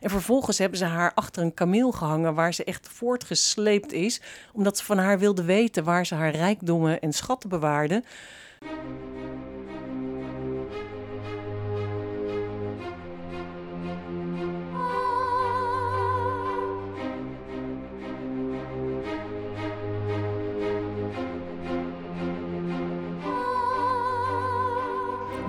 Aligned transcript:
En 0.00 0.10
vervolgens 0.10 0.58
hebben 0.58 0.78
ze 0.78 0.84
haar 0.84 1.12
achter 1.14 1.42
een 1.42 1.54
kameel 1.54 1.92
gehangen 1.92 2.34
waar 2.34 2.54
ze 2.54 2.64
echt 2.64 2.88
voortgesleept 2.88 3.92
is, 3.92 4.20
omdat 4.52 4.78
ze 4.78 4.84
van 4.84 4.98
haar 4.98 5.18
wilde 5.18 5.44
weten 5.44 5.84
waar 5.84 6.06
ze 6.06 6.14
haar 6.14 6.30
rijkdommen 6.30 7.00
en 7.00 7.12
schatten 7.12 7.48
bewaarde. 7.48 8.02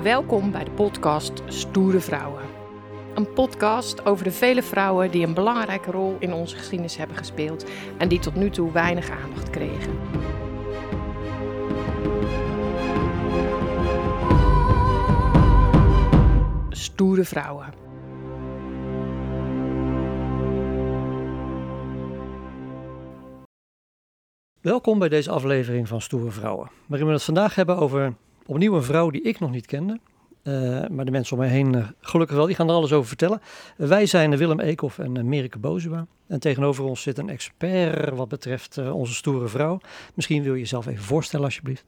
Welkom 0.04 0.52
bij 0.52 0.64
de 0.64 0.72
podcast 0.72 1.42
Stoere 1.46 2.00
Vrouwen. 2.00 2.47
Een 3.18 3.34
podcast 3.34 4.06
over 4.06 4.24
de 4.24 4.32
vele 4.32 4.64
vrouwen 4.64 5.12
die 5.12 5.26
een 5.26 5.34
belangrijke 5.34 5.92
rol 5.92 6.16
in 6.20 6.34
onze 6.34 6.56
geschiedenis 6.56 6.98
hebben 6.98 7.18
gespeeld 7.18 7.66
en 7.98 8.08
die 8.08 8.20
tot 8.20 8.36
nu 8.36 8.50
toe 8.50 8.72
weinig 8.72 9.10
aandacht 9.10 9.50
kregen. 9.50 10.00
Stoere 16.70 17.24
Vrouwen. 17.24 17.74
Welkom 24.62 25.00
bij 25.00 25.10
deze 25.10 25.32
aflevering 25.32 25.88
van 25.88 26.02
Stoere 26.02 26.32
Vrouwen, 26.32 26.70
waarin 26.86 27.08
we 27.08 27.14
het 27.14 27.24
vandaag 27.24 27.56
hebben 27.56 27.78
over 27.78 28.14
opnieuw 28.46 28.76
een 28.76 28.84
vrouw 28.84 29.10
die 29.10 29.22
ik 29.22 29.40
nog 29.40 29.52
niet 29.52 29.66
kende. 29.66 30.00
Uh, 30.48 30.88
maar 30.88 31.06
de 31.06 31.12
mensen 31.12 31.34
om 31.34 31.40
mij 31.40 31.52
heen 31.52 31.76
uh, 31.76 31.88
gelukkig 32.02 32.36
wel, 32.36 32.46
die 32.46 32.56
gaan 32.56 32.70
er 32.70 32.76
alles 32.76 32.92
over 32.92 33.08
vertellen. 33.08 33.42
Wij 33.78 34.06
zijn 34.06 34.38
Willem 34.38 34.60
Eekhoff 34.60 35.00
en 35.00 35.30
Merike 35.30 35.58
Bozema. 35.58 36.08
En 36.28 36.40
tegenover 36.40 36.84
ons 36.84 37.02
zit 37.02 37.18
een 37.18 37.30
expert 37.30 38.16
wat 38.16 38.28
betreft 38.28 38.78
onze 38.78 39.14
stoere 39.14 39.48
vrouw. 39.48 39.80
Misschien 40.14 40.44
wil 40.44 40.54
je 40.54 40.60
jezelf 40.60 40.88
even 40.88 41.04
voorstellen 41.04 41.46
alsjeblieft. 41.46 41.86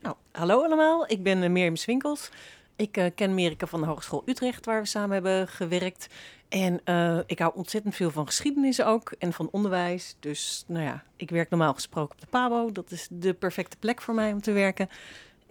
Nou, 0.00 0.16
hallo 0.32 0.62
allemaal, 0.62 1.04
ik 1.10 1.22
ben 1.22 1.52
Mirjam 1.52 1.76
Swinkels. 1.76 2.30
Ik 2.76 3.12
ken 3.14 3.34
Merike 3.34 3.66
van 3.66 3.80
de 3.80 3.86
Hogeschool 3.86 4.22
Utrecht, 4.26 4.64
waar 4.64 4.80
we 4.80 4.86
samen 4.86 5.12
hebben 5.12 5.48
gewerkt. 5.48 6.08
En 6.48 6.80
ik 7.26 7.38
hou 7.38 7.52
ontzettend 7.54 7.94
veel 7.94 8.10
van 8.10 8.26
geschiedenis 8.26 8.82
ook 8.82 9.14
en 9.18 9.32
van 9.32 9.48
onderwijs. 9.50 10.16
Dus 10.20 10.64
nou 10.66 10.84
ja, 10.84 11.02
ik 11.16 11.30
werk 11.30 11.50
normaal 11.50 11.74
gesproken 11.74 12.14
op 12.14 12.20
de 12.20 12.26
PABO. 12.30 12.72
Dat 12.72 12.90
is 12.90 13.08
de 13.10 13.34
perfecte 13.34 13.76
plek 13.76 14.02
voor 14.02 14.14
mij 14.14 14.32
om 14.32 14.40
te 14.40 14.52
werken. 14.52 14.88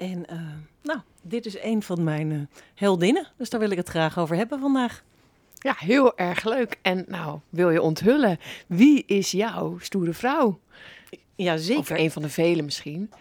En 0.03 0.25
uh, 0.31 0.39
nou, 0.81 0.99
dit 1.21 1.45
is 1.45 1.57
een 1.61 1.83
van 1.83 2.03
mijn 2.03 2.31
uh, 2.31 2.41
heldinnen. 2.75 3.27
Dus 3.37 3.49
daar 3.49 3.59
wil 3.59 3.71
ik 3.71 3.77
het 3.77 3.89
graag 3.89 4.19
over 4.19 4.35
hebben 4.35 4.59
vandaag. 4.59 5.03
Ja, 5.53 5.75
heel 5.77 6.17
erg 6.17 6.43
leuk. 6.43 6.79
En 6.81 7.05
nou, 7.07 7.39
wil 7.49 7.69
je 7.69 7.81
onthullen, 7.81 8.39
wie 8.67 9.03
is 9.05 9.31
jouw 9.31 9.77
stoere 9.79 10.13
vrouw? 10.13 10.59
Ja, 11.35 11.57
zeker. 11.57 11.81
Of 11.81 11.89
een 11.89 12.11
van 12.11 12.21
de 12.21 12.29
velen 12.29 12.65
misschien. 12.65 13.11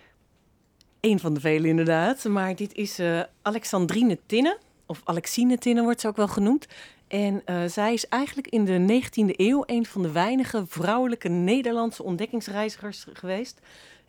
Een 1.00 1.18
van 1.18 1.34
de 1.34 1.40
velen 1.40 1.70
inderdaad. 1.70 2.24
Maar 2.24 2.56
dit 2.56 2.74
is 2.74 3.00
uh, 3.00 3.22
Alexandrine 3.42 4.18
Tinne. 4.26 4.58
Of 4.86 5.00
Alexine 5.04 5.58
Tinne 5.58 5.82
wordt 5.82 6.00
ze 6.00 6.08
ook 6.08 6.16
wel 6.16 6.28
genoemd. 6.28 6.66
En 7.08 7.42
uh, 7.46 7.62
zij 7.66 7.92
is 7.92 8.08
eigenlijk 8.08 8.48
in 8.48 8.64
de 8.64 9.02
19e 9.02 9.36
eeuw 9.36 9.62
een 9.66 9.86
van 9.86 10.02
de 10.02 10.12
weinige 10.12 10.64
vrouwelijke 10.66 11.28
Nederlandse 11.28 12.02
ontdekkingsreizigers 12.02 13.06
geweest. 13.12 13.60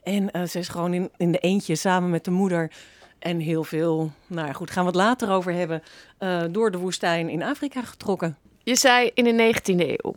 En 0.03 0.29
uh, 0.31 0.43
ze 0.43 0.59
is 0.59 0.67
gewoon 0.67 0.93
in, 0.93 1.09
in 1.17 1.31
de 1.31 1.37
eentje 1.37 1.75
samen 1.75 2.09
met 2.09 2.25
de 2.25 2.31
moeder 2.31 2.71
en 3.19 3.39
heel 3.39 3.63
veel, 3.63 4.11
nou 4.27 4.47
ja, 4.47 4.53
goed, 4.53 4.71
gaan 4.71 4.83
we 4.83 4.89
het 4.89 4.99
later 4.99 5.29
over 5.29 5.53
hebben, 5.53 5.83
uh, 6.19 6.43
door 6.49 6.71
de 6.71 6.77
woestijn 6.77 7.29
in 7.29 7.43
Afrika 7.43 7.81
getrokken. 7.81 8.37
Je 8.63 8.75
zei 8.75 9.11
in 9.13 9.23
de 9.23 9.53
19e 9.53 9.75
eeuw. 9.77 10.15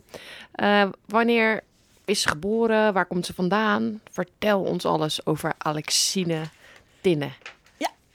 Uh, 0.55 0.89
wanneer 1.05 1.63
is 2.05 2.21
ze 2.21 2.29
geboren? 2.29 2.93
Waar 2.93 3.05
komt 3.05 3.25
ze 3.25 3.33
vandaan? 3.33 4.01
Vertel 4.11 4.61
ons 4.61 4.85
alles 4.85 5.25
over 5.25 5.53
Alexine 5.57 6.41
Tinne. 7.01 7.29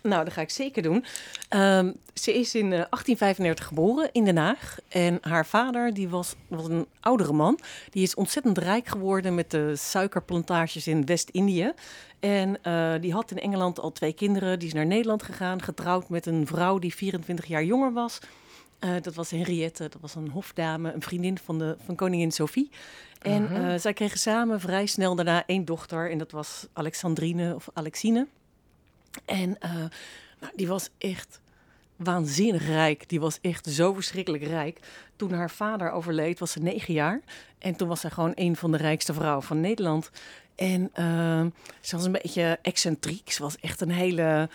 Nou, 0.02 0.24
dat 0.24 0.32
ga 0.32 0.40
ik 0.40 0.50
zeker 0.50 0.82
doen. 0.82 1.04
Um, 1.50 1.94
ze 2.14 2.38
is 2.38 2.54
in 2.54 2.64
uh, 2.64 2.70
1835 2.70 3.66
geboren 3.66 4.08
in 4.12 4.24
Den 4.24 4.36
Haag. 4.36 4.78
En 4.88 5.18
haar 5.20 5.46
vader 5.46 5.94
die 5.94 6.08
was, 6.08 6.34
was 6.48 6.68
een 6.68 6.86
oudere 7.00 7.32
man. 7.32 7.58
Die 7.90 8.02
is 8.02 8.14
ontzettend 8.14 8.58
rijk 8.58 8.88
geworden 8.88 9.34
met 9.34 9.50
de 9.50 9.76
suikerplantages 9.76 10.86
in 10.86 11.06
West-Indië. 11.06 11.72
En 12.20 12.58
uh, 12.66 12.92
die 13.00 13.12
had 13.12 13.30
in 13.30 13.38
Engeland 13.38 13.80
al 13.80 13.92
twee 13.92 14.12
kinderen. 14.12 14.58
Die 14.58 14.68
is 14.68 14.74
naar 14.74 14.86
Nederland 14.86 15.22
gegaan, 15.22 15.62
getrouwd 15.62 16.08
met 16.08 16.26
een 16.26 16.46
vrouw 16.46 16.78
die 16.78 16.94
24 16.94 17.46
jaar 17.46 17.64
jonger 17.64 17.92
was. 17.92 18.19
Uh, 18.80 18.90
dat 19.00 19.14
was 19.14 19.30
Henriette, 19.30 19.88
dat 19.88 20.00
was 20.00 20.14
een 20.14 20.28
hofdame, 20.28 20.92
een 20.92 21.02
vriendin 21.02 21.38
van, 21.38 21.58
de, 21.58 21.76
van 21.84 21.94
koningin 21.94 22.32
Sophie. 22.32 22.70
En 23.20 23.42
uh 23.42 23.50
-huh. 23.50 23.78
zij 23.78 23.92
kregen 23.92 24.19
samen 24.19 24.60
vrij 24.60 24.86
snel 24.86 25.14
daarna 25.14 25.46
één 25.46 25.64
dochter. 25.64 26.10
En 26.10 26.19
dat 26.19 26.30
was 26.30 26.66
Alexandrine 26.72 27.54
of 27.54 27.69
Alexine. 27.72 28.26
En 29.24 29.56
uh, 29.64 29.74
nou, 30.40 30.52
die 30.54 30.68
was 30.68 30.88
echt 30.98 31.40
waanzinnig 31.96 32.66
rijk. 32.66 33.08
Die 33.08 33.20
was 33.20 33.38
echt 33.40 33.66
zo 33.66 33.92
verschrikkelijk 33.92 34.44
rijk. 34.44 34.80
Toen 35.16 35.32
haar 35.32 35.50
vader 35.50 35.90
overleed, 35.90 36.38
was 36.38 36.52
ze 36.52 36.58
negen 36.58 36.94
jaar. 36.94 37.20
En 37.58 37.76
toen 37.76 37.88
was 37.88 38.00
zij 38.00 38.10
gewoon 38.10 38.32
een 38.34 38.56
van 38.56 38.70
de 38.70 38.76
rijkste 38.76 39.14
vrouwen 39.14 39.42
van 39.42 39.60
Nederland. 39.60 40.10
En 40.54 40.90
uh, 40.98 41.44
ze 41.80 41.96
was 41.96 42.04
een 42.04 42.12
beetje 42.12 42.58
excentriek. 42.62 43.30
Ze 43.30 43.42
was 43.42 43.56
echt 43.56 43.80
een 43.80 43.90
hele 43.90 44.48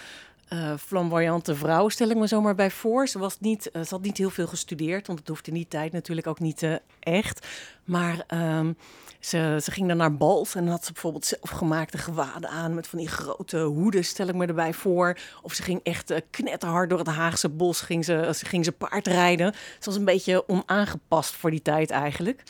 uh, 0.53 0.77
flamboyante 0.77 1.55
vrouw, 1.55 1.89
stel 1.89 2.09
ik 2.09 2.17
me 2.17 2.27
zomaar 2.27 2.55
bij 2.55 2.71
voor. 2.71 3.07
Ze, 3.07 3.19
was 3.19 3.39
niet, 3.39 3.69
uh, 3.73 3.81
ze 3.83 3.89
had 3.89 4.01
niet 4.01 4.17
heel 4.17 4.29
veel 4.29 4.47
gestudeerd, 4.47 5.07
want 5.07 5.19
het 5.19 5.27
hoefde 5.27 5.51
in 5.51 5.57
die 5.57 5.67
tijd 5.67 5.91
natuurlijk 5.91 6.27
ook 6.27 6.39
niet 6.39 6.79
echt. 6.99 7.47
Maar 7.83 8.25
um, 8.57 8.77
ze, 9.19 9.59
ze 9.63 9.71
ging 9.71 9.87
dan 9.87 9.97
naar 9.97 10.17
bals 10.17 10.55
en 10.55 10.63
dan 10.63 10.71
had 10.71 10.85
ze 10.85 10.91
bijvoorbeeld 10.91 11.25
zelfgemaakte 11.25 11.97
gewaden 11.97 12.49
aan 12.49 12.73
met 12.73 12.87
van 12.87 12.99
die 12.99 13.07
grote 13.07 13.59
hoeden, 13.59 14.05
stel 14.05 14.27
ik 14.27 14.35
me 14.35 14.45
erbij 14.45 14.73
voor. 14.73 15.17
Of 15.41 15.53
ze 15.53 15.63
ging 15.63 15.79
echt 15.83 16.13
knetterhard 16.29 16.89
door 16.89 16.99
het 16.99 17.07
Haagse 17.07 17.49
bos, 17.49 17.81
ging 17.81 18.05
ze, 18.05 18.31
ze, 18.35 18.45
ging 18.45 18.65
ze 18.65 18.71
paardrijden. 18.71 19.53
Ze 19.53 19.85
was 19.85 19.95
een 19.95 20.05
beetje 20.05 20.49
onaangepast 20.49 21.33
voor 21.33 21.51
die 21.51 21.61
tijd 21.61 21.91
eigenlijk. 21.91 22.43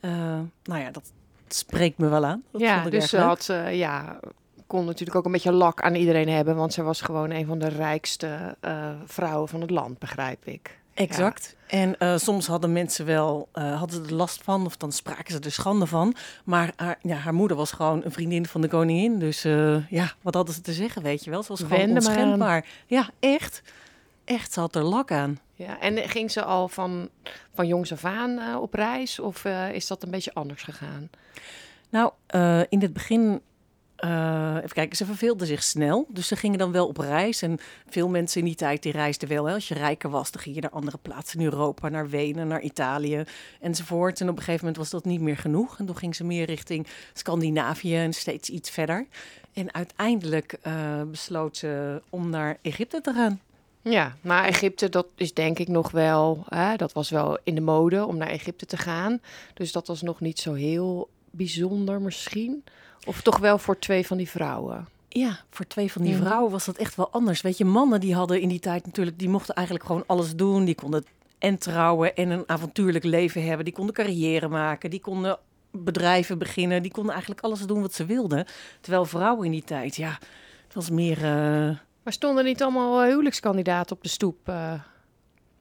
nou 0.00 0.80
ja, 0.80 0.90
dat 0.90 1.12
spreekt 1.48 1.98
me 1.98 2.08
wel 2.08 2.24
aan. 2.24 2.42
Dat 2.50 2.60
ja, 2.60 2.88
dus 2.88 3.08
ze 3.08 3.18
had, 3.18 3.44
ja, 3.70 4.20
kon 4.70 4.84
natuurlijk 4.84 5.18
ook 5.18 5.24
een 5.24 5.32
beetje 5.32 5.52
lak 5.52 5.82
aan 5.82 5.94
iedereen 5.94 6.28
hebben, 6.28 6.56
want 6.56 6.72
ze 6.72 6.82
was 6.82 7.00
gewoon 7.00 7.30
een 7.30 7.46
van 7.46 7.58
de 7.58 7.68
rijkste 7.68 8.56
uh, 8.64 8.90
vrouwen 9.04 9.48
van 9.48 9.60
het 9.60 9.70
land, 9.70 9.98
begrijp 9.98 10.46
ik. 10.46 10.79
Exact. 10.94 11.56
Ja. 11.68 11.78
En 11.78 11.94
uh, 11.98 12.16
soms 12.16 12.46
hadden 12.46 12.72
mensen 12.72 13.06
wel 13.06 13.48
uh, 13.54 13.78
hadden 13.78 14.04
er 14.04 14.14
last 14.14 14.42
van, 14.42 14.66
of 14.66 14.76
dan 14.76 14.92
spraken 14.92 15.32
ze 15.32 15.40
er 15.40 15.52
schande 15.52 15.86
van. 15.86 16.14
Maar 16.44 16.72
haar, 16.76 16.98
ja, 17.02 17.16
haar 17.16 17.34
moeder 17.34 17.56
was 17.56 17.72
gewoon 17.72 18.04
een 18.04 18.12
vriendin 18.12 18.46
van 18.46 18.60
de 18.60 18.68
koningin. 18.68 19.18
Dus 19.18 19.42
ja, 19.88 20.12
wat 20.22 20.34
hadden 20.34 20.54
ze 20.54 20.60
te 20.60 20.72
zeggen, 20.72 21.02
weet 21.02 21.24
je 21.24 21.30
wel? 21.30 21.42
Ze 21.42 21.48
was 21.48 21.60
gewoon 21.60 21.78
Wende 21.78 21.94
onschendbaar. 21.94 22.66
Ja, 22.86 23.10
echt. 23.20 23.62
Echt, 24.24 24.52
ze 24.52 24.60
had 24.60 24.74
er 24.74 24.82
lak 24.82 25.12
aan. 25.12 25.40
Ja, 25.54 25.80
en 25.80 26.08
ging 26.08 26.30
ze 26.30 26.42
al 26.42 26.68
van, 26.68 27.08
van 27.54 27.66
jongs 27.66 27.92
af 27.92 28.04
aan 28.04 28.56
op 28.56 28.74
reis? 28.74 29.18
Of 29.18 29.44
is 29.72 29.86
dat 29.86 30.02
een 30.02 30.10
beetje 30.10 30.34
anders 30.34 30.62
gegaan? 30.62 31.10
Nou, 31.88 32.12
in 32.68 32.80
het 32.80 32.92
begin 32.92 33.40
uh, 34.04 34.56
even 34.56 34.72
kijken, 34.72 34.96
ze 34.96 35.04
verveelden 35.04 35.46
zich 35.46 35.62
snel. 35.62 36.06
Dus 36.08 36.28
ze 36.28 36.36
gingen 36.36 36.58
dan 36.58 36.72
wel 36.72 36.86
op 36.86 36.96
reis. 36.96 37.42
En 37.42 37.58
veel 37.88 38.08
mensen 38.08 38.40
in 38.40 38.46
die 38.46 38.54
tijd 38.54 38.82
die 38.82 38.92
reisden 38.92 39.28
wel. 39.28 39.44
Hè. 39.44 39.54
Als 39.54 39.68
je 39.68 39.74
rijker 39.74 40.10
was, 40.10 40.30
dan 40.30 40.42
ging 40.42 40.54
je 40.54 40.60
naar 40.60 40.70
andere 40.70 40.98
plaatsen 41.02 41.38
in 41.38 41.44
Europa, 41.44 41.88
naar 41.88 42.08
Wenen, 42.08 42.48
naar 42.48 42.60
Italië 42.60 43.24
enzovoort. 43.60 44.20
En 44.20 44.28
op 44.28 44.36
een 44.36 44.42
gegeven 44.42 44.66
moment 44.66 44.76
was 44.76 44.90
dat 44.90 45.04
niet 45.04 45.20
meer 45.20 45.36
genoeg. 45.36 45.78
En 45.78 45.86
toen 45.86 45.96
ging 45.96 46.16
ze 46.16 46.24
meer 46.24 46.46
richting 46.46 46.86
Scandinavië 47.12 47.96
en 47.96 48.12
steeds 48.12 48.48
iets 48.48 48.70
verder. 48.70 49.06
En 49.52 49.74
uiteindelijk 49.74 50.56
uh, 50.66 51.02
besloot 51.02 51.56
ze 51.56 52.02
om 52.10 52.30
naar 52.30 52.58
Egypte 52.62 53.00
te 53.00 53.12
gaan. 53.12 53.40
Ja, 53.82 54.16
maar 54.20 54.44
Egypte, 54.44 54.88
dat 54.88 55.06
is 55.14 55.34
denk 55.34 55.58
ik 55.58 55.68
nog 55.68 55.90
wel, 55.90 56.44
hè, 56.48 56.76
dat 56.76 56.92
was 56.92 57.10
wel 57.10 57.38
in 57.44 57.54
de 57.54 57.60
mode 57.60 58.06
om 58.06 58.16
naar 58.16 58.28
Egypte 58.28 58.66
te 58.66 58.76
gaan. 58.76 59.20
Dus 59.54 59.72
dat 59.72 59.86
was 59.86 60.02
nog 60.02 60.20
niet 60.20 60.38
zo 60.38 60.54
heel 60.54 61.08
bijzonder 61.30 62.00
misschien. 62.00 62.64
Of 63.06 63.22
toch 63.22 63.38
wel 63.38 63.58
voor 63.58 63.78
twee 63.78 64.06
van 64.06 64.16
die 64.16 64.30
vrouwen? 64.30 64.88
Ja, 65.08 65.40
voor 65.50 65.66
twee 65.66 65.92
van 65.92 66.02
die 66.02 66.16
vrouwen 66.16 66.50
was 66.50 66.64
dat 66.64 66.76
echt 66.76 66.94
wel 66.94 67.10
anders. 67.10 67.40
Weet 67.40 67.58
je, 67.58 67.64
mannen 67.64 68.00
die 68.00 68.14
hadden 68.14 68.40
in 68.40 68.48
die 68.48 68.60
tijd 68.60 68.86
natuurlijk, 68.86 69.18
die 69.18 69.28
mochten 69.28 69.54
eigenlijk 69.54 69.86
gewoon 69.86 70.04
alles 70.06 70.36
doen. 70.36 70.64
Die 70.64 70.74
konden 70.74 71.04
en 71.38 71.58
trouwen 71.58 72.16
en 72.16 72.30
een 72.30 72.44
avontuurlijk 72.46 73.04
leven 73.04 73.44
hebben. 73.44 73.64
Die 73.64 73.74
konden 73.74 73.94
carrière 73.94 74.48
maken, 74.48 74.90
die 74.90 75.00
konden 75.00 75.38
bedrijven 75.70 76.38
beginnen. 76.38 76.82
Die 76.82 76.90
konden 76.90 77.12
eigenlijk 77.12 77.44
alles 77.44 77.60
doen 77.60 77.80
wat 77.80 77.94
ze 77.94 78.04
wilden. 78.04 78.46
Terwijl 78.80 79.04
vrouwen 79.04 79.44
in 79.44 79.50
die 79.50 79.64
tijd, 79.64 79.96
ja, 79.96 80.18
het 80.64 80.74
was 80.74 80.90
meer... 80.90 81.16
Uh... 81.16 81.76
Maar 82.02 82.12
stonden 82.12 82.44
niet 82.44 82.62
allemaal 82.62 83.02
huwelijkskandidaten 83.02 83.96
op 83.96 84.02
de 84.02 84.08
stoep? 84.08 84.48
Uh... 84.48 84.72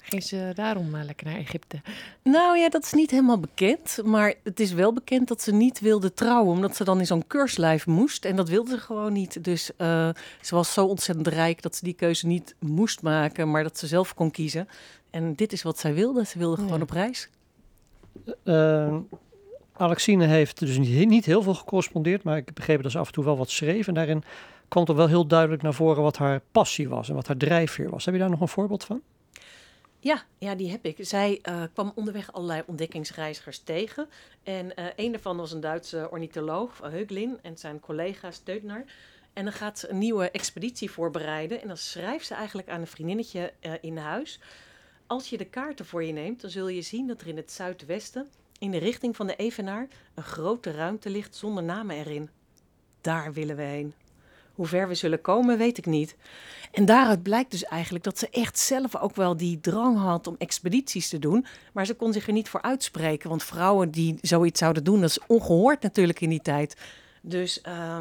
Ging 0.09 0.23
ze 0.23 0.51
daarom 0.55 0.95
uh, 0.95 1.03
lekker 1.03 1.25
naar 1.27 1.35
Egypte? 1.37 1.81
Nou 2.23 2.57
ja, 2.57 2.69
dat 2.69 2.83
is 2.83 2.93
niet 2.93 3.11
helemaal 3.11 3.39
bekend. 3.39 3.99
Maar 4.03 4.33
het 4.43 4.59
is 4.59 4.71
wel 4.73 4.93
bekend 4.93 5.27
dat 5.27 5.41
ze 5.41 5.53
niet 5.53 5.79
wilde 5.79 6.13
trouwen. 6.13 6.51
Omdat 6.55 6.75
ze 6.75 6.83
dan 6.83 6.99
in 6.99 7.05
zo'n 7.05 7.27
keurslijf 7.27 7.85
moest. 7.87 8.25
En 8.25 8.35
dat 8.35 8.49
wilde 8.49 8.69
ze 8.71 8.77
gewoon 8.77 9.13
niet. 9.13 9.43
Dus 9.43 9.71
uh, 9.77 10.09
ze 10.41 10.55
was 10.55 10.73
zo 10.73 10.85
ontzettend 10.85 11.27
rijk 11.27 11.61
dat 11.61 11.75
ze 11.75 11.83
die 11.83 11.93
keuze 11.93 12.27
niet 12.27 12.55
moest 12.59 13.01
maken. 13.01 13.51
Maar 13.51 13.63
dat 13.63 13.77
ze 13.77 13.87
zelf 13.87 14.13
kon 14.13 14.31
kiezen. 14.31 14.67
En 15.09 15.35
dit 15.35 15.53
is 15.53 15.63
wat 15.63 15.79
zij 15.79 15.93
wilde. 15.93 16.25
Ze 16.25 16.37
wilde 16.37 16.55
gewoon 16.55 16.77
Ja. 16.77 16.81
op 16.83 16.89
reis. 16.89 17.29
Eh, 18.43 18.95
Alexine 19.73 20.25
heeft 20.25 20.59
dus 20.59 20.77
niet, 20.77 21.07
niet 21.07 21.25
heel 21.25 21.41
veel 21.41 21.53
gecorrespondeerd, 21.53 22.23
maar 22.23 22.37
ik 22.37 22.45
heb 22.45 22.55
begrepen 22.55 22.83
dat 22.83 22.91
ze 22.91 22.97
af 22.97 23.07
en 23.07 23.13
toe 23.13 23.23
wel 23.23 23.37
wat 23.37 23.49
schreef. 23.49 23.87
En 23.87 23.93
daarin 23.93 24.23
kwam 24.67 24.85
er 24.85 24.95
wel 24.95 25.07
heel 25.07 25.27
duidelijk 25.27 25.61
naar 25.61 25.73
voren 25.73 26.03
wat 26.03 26.17
haar 26.17 26.41
passie 26.51 26.89
was 26.89 27.09
en 27.09 27.15
wat 27.15 27.27
haar 27.27 27.37
drijfveer 27.37 27.89
was. 27.89 28.05
Heb 28.05 28.13
je 28.13 28.19
daar 28.19 28.29
nog 28.29 28.41
een 28.41 28.47
voorbeeld 28.47 28.83
van? 28.83 29.01
Ja, 30.01 30.23
ja, 30.37 30.55
die 30.55 30.71
heb 30.71 30.85
ik. 30.85 30.97
Zij 30.99 31.39
eh, 31.41 31.63
kwam 31.73 31.91
onderweg 31.95 32.33
allerlei 32.33 32.63
ontdekkingsreizigers 32.65 33.59
tegen. 33.59 34.09
En 34.43 34.75
eh, 34.75 34.85
een 34.95 35.11
daarvan 35.11 35.37
was 35.37 35.51
een 35.51 35.59
Duitse 35.59 36.07
ornitholoog, 36.11 36.81
uh, 36.83 36.89
Heuglin, 36.89 37.39
en 37.41 37.57
zijn 37.57 37.79
collega 37.79 38.31
Steutner. 38.31 38.85
En 39.33 39.43
dan 39.43 39.53
gaat 39.53 39.85
een 39.87 39.97
nieuwe 39.97 40.31
expeditie 40.31 40.91
voorbereiden. 40.91 41.61
En 41.61 41.67
dan 41.67 41.77
schrijft 41.77 42.25
ze 42.25 42.33
eigenlijk 42.33 42.69
aan 42.69 42.81
een 42.81 42.87
vriendinnetje 42.87 43.53
uh, 43.61 43.73
in 43.81 43.97
huis. 43.97 44.39
Als 45.07 45.29
je 45.29 45.37
de 45.37 45.45
kaarten 45.45 45.85
voor 45.85 46.03
je 46.03 46.13
neemt, 46.13 46.41
dan 46.41 46.49
zul 46.49 46.67
je 46.67 46.81
zien 46.81 47.07
dat 47.07 47.21
er 47.21 47.27
in 47.27 47.37
het 47.37 47.51
zuidwesten, 47.51 48.27
in 48.59 48.71
de 48.71 48.77
richting 48.77 49.15
van 49.15 49.27
de 49.27 49.35
Evenaar, 49.35 49.87
een 50.13 50.23
grote 50.23 50.71
ruimte 50.71 51.09
ligt 51.09 51.35
zonder 51.35 51.63
namen 51.63 51.95
erin. 51.95 52.29
Daar 53.01 53.33
willen 53.33 53.55
we 53.55 53.61
heen. 53.61 53.93
Hoe 54.59 54.67
ver 54.67 54.87
we 54.87 54.95
zullen 54.95 55.21
komen, 55.21 55.57
weet 55.57 55.77
ik 55.77 55.85
niet. 55.85 56.15
En 56.71 56.85
daaruit 56.85 57.23
blijkt 57.23 57.51
dus 57.51 57.63
eigenlijk 57.63 58.03
dat 58.03 58.19
ze 58.19 58.29
echt 58.29 58.59
zelf 58.59 58.95
ook 58.95 59.15
wel 59.15 59.37
die 59.37 59.59
drang 59.59 59.97
had 59.97 60.27
om 60.27 60.35
expedities 60.37 61.09
te 61.09 61.19
doen. 61.19 61.45
Maar 61.73 61.85
ze 61.85 61.93
kon 61.93 62.13
zich 62.13 62.27
er 62.27 62.33
niet 62.33 62.49
voor 62.49 62.61
uitspreken. 62.61 63.29
Want 63.29 63.43
vrouwen 63.43 63.91
die 63.91 64.17
zoiets 64.21 64.59
zouden 64.59 64.83
doen, 64.83 65.01
dat 65.01 65.09
is 65.09 65.19
ongehoord 65.27 65.81
natuurlijk 65.81 66.21
in 66.21 66.29
die 66.29 66.41
tijd. 66.41 66.75
Dus 67.21 67.61
uh, 67.67 67.97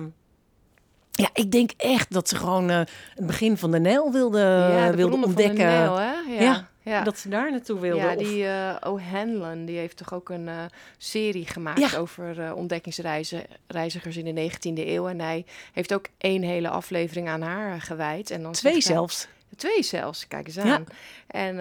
ja, 1.10 1.28
ik 1.32 1.50
denk 1.50 1.70
echt 1.76 2.12
dat 2.12 2.28
ze 2.28 2.36
gewoon 2.36 2.70
uh, 2.70 2.78
het 3.14 3.26
begin 3.26 3.56
van 3.56 3.70
de 3.70 3.80
Nijl 3.80 4.12
wilde, 4.12 4.38
ja, 4.38 4.94
wilde 4.94 5.24
ontdekken. 5.24 5.56
Nijl, 5.56 5.96
hè? 5.96 6.12
Ja. 6.12 6.40
ja. 6.40 6.68
Ja. 6.88 7.02
Dat 7.02 7.18
ze 7.18 7.28
daar 7.28 7.50
naartoe 7.50 7.80
wilde. 7.80 8.02
Ja, 8.02 8.16
die 8.16 8.42
uh, 8.42 8.76
O'Hanlon, 8.92 9.64
die 9.64 9.78
heeft 9.78 9.96
toch 9.96 10.14
ook 10.14 10.28
een 10.28 10.46
uh, 10.46 10.64
serie 10.98 11.46
gemaakt 11.46 11.90
ja. 11.90 11.98
over 11.98 12.38
uh, 12.38 12.56
ontdekkingsreizigers 12.56 14.16
in 14.16 14.34
de 14.34 14.50
19e 14.50 14.86
eeuw. 14.86 15.08
En 15.08 15.20
hij 15.20 15.44
heeft 15.72 15.94
ook 15.94 16.06
één 16.18 16.42
hele 16.42 16.68
aflevering 16.68 17.28
aan 17.28 17.42
haar 17.42 17.80
gewijd. 17.80 18.30
En 18.30 18.42
dan 18.42 18.52
Twee 18.52 18.80
zelfs. 18.80 19.20
Hij, 19.22 19.56
twee 19.56 19.82
zelfs, 19.82 20.28
kijk 20.28 20.46
eens 20.46 20.58
aan. 20.58 20.66
Ja. 20.66 20.82
En 21.26 21.56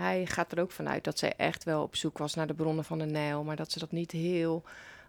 hij 0.00 0.26
gaat 0.26 0.52
er 0.52 0.60
ook 0.60 0.70
vanuit 0.70 1.04
dat 1.04 1.18
zij 1.18 1.32
echt 1.36 1.64
wel 1.64 1.82
op 1.82 1.96
zoek 1.96 2.18
was 2.18 2.34
naar 2.34 2.46
de 2.46 2.54
bronnen 2.54 2.84
van 2.84 2.98
de 2.98 3.04
Nijl. 3.04 3.44
Maar 3.44 3.56
dat 3.56 3.72
ze 3.72 3.78
dat 3.78 3.92
niet 3.92 4.10
heel 4.10 4.64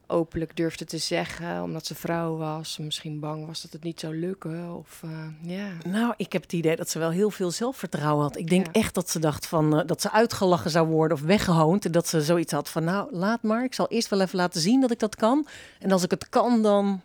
openlijk 0.07 0.56
durfde 0.56 0.86
te 0.86 0.98
zeggen, 0.98 1.63
omdat 1.63 1.86
ze 1.86 1.95
vrouw 1.95 2.36
was. 2.36 2.77
Misschien 2.77 3.19
bang 3.19 3.45
was 3.45 3.62
dat 3.62 3.71
het 3.71 3.83
niet 3.83 4.00
zou 4.00 4.19
lukken. 4.19 4.75
Of, 4.75 5.01
uh, 5.06 5.12
ja. 5.42 5.69
Nou, 5.86 6.13
ik 6.18 6.33
heb 6.33 6.42
het 6.42 6.54
idee 6.54 6.75
dat 6.75 6.89
ze 6.89 7.00
wel 7.00 7.09
heel 7.09 7.30
veel 7.30 7.51
zelfvertrouwen 7.51 8.24
had. 8.24 8.38
Ik 8.38 8.50
denk 8.50 8.65
ja. 8.65 8.71
echt 8.71 8.94
dat 8.94 9.09
ze 9.09 9.19
dacht 9.19 9.48
van 9.48 9.80
uh, 9.80 9.86
dat 9.86 10.01
ze 10.01 10.12
uitgelachen 10.12 10.71
zou 10.71 10.88
worden 10.88 11.18
of 11.18 11.24
weggehoond. 11.24 11.86
En 11.86 11.92
dat 11.92 12.07
ze 12.07 12.21
zoiets 12.21 12.51
had 12.51 12.69
van, 12.69 12.83
nou, 12.83 13.15
laat 13.15 13.42
maar. 13.44 13.63
Ik 13.63 13.74
zal 13.74 13.88
eerst 13.88 14.09
wel 14.09 14.21
even 14.21 14.38
laten 14.38 14.62
zien 14.62 14.81
dat 14.81 14.92
ik 14.92 15.00
dat 15.00 15.15
kan. 15.15 15.48
En 15.80 15.92
als 15.92 16.04
ik 16.04 16.12
het 16.12 16.30
kan, 16.30 16.62
dan, 16.62 17.01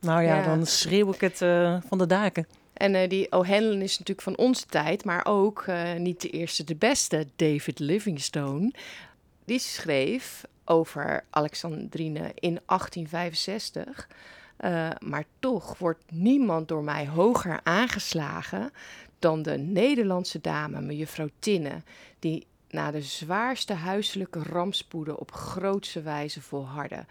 nou 0.00 0.22
ja, 0.22 0.36
ja. 0.36 0.44
dan 0.44 0.66
schreeuw 0.66 1.12
ik 1.12 1.20
het 1.20 1.40
uh, 1.40 1.76
van 1.88 1.98
de 1.98 2.06
daken. 2.06 2.46
En 2.72 2.94
uh, 2.94 3.08
die 3.08 3.32
O'Hanlon 3.32 3.82
is 3.82 3.98
natuurlijk 3.98 4.22
van 4.22 4.36
onze 4.36 4.66
tijd, 4.66 5.04
maar 5.04 5.26
ook 5.26 5.64
uh, 5.68 5.94
niet 5.94 6.20
de 6.20 6.30
eerste, 6.30 6.64
de 6.64 6.74
beste, 6.74 7.26
David 7.36 7.78
Livingstone. 7.78 8.72
Die 9.44 9.58
schreef 9.58 10.44
over 10.66 11.24
Alexandrine 11.30 12.32
in 12.34 12.60
1865. 12.66 14.08
Uh, 14.60 14.90
maar 14.98 15.24
toch 15.38 15.78
wordt 15.78 16.02
niemand 16.10 16.68
door 16.68 16.84
mij 16.84 17.08
hoger 17.08 17.60
aangeslagen 17.62 18.70
dan 19.18 19.42
de 19.42 19.58
Nederlandse 19.58 20.40
dame, 20.40 20.80
mevrouw 20.80 21.28
Tinne, 21.38 21.82
die 22.18 22.46
na 22.70 22.90
de 22.90 23.02
zwaarste 23.02 23.72
huiselijke 23.72 24.42
rampspoeden 24.42 25.18
op 25.18 25.32
grootse 25.32 26.02
wijze 26.02 26.42
volhardde. 26.42 27.04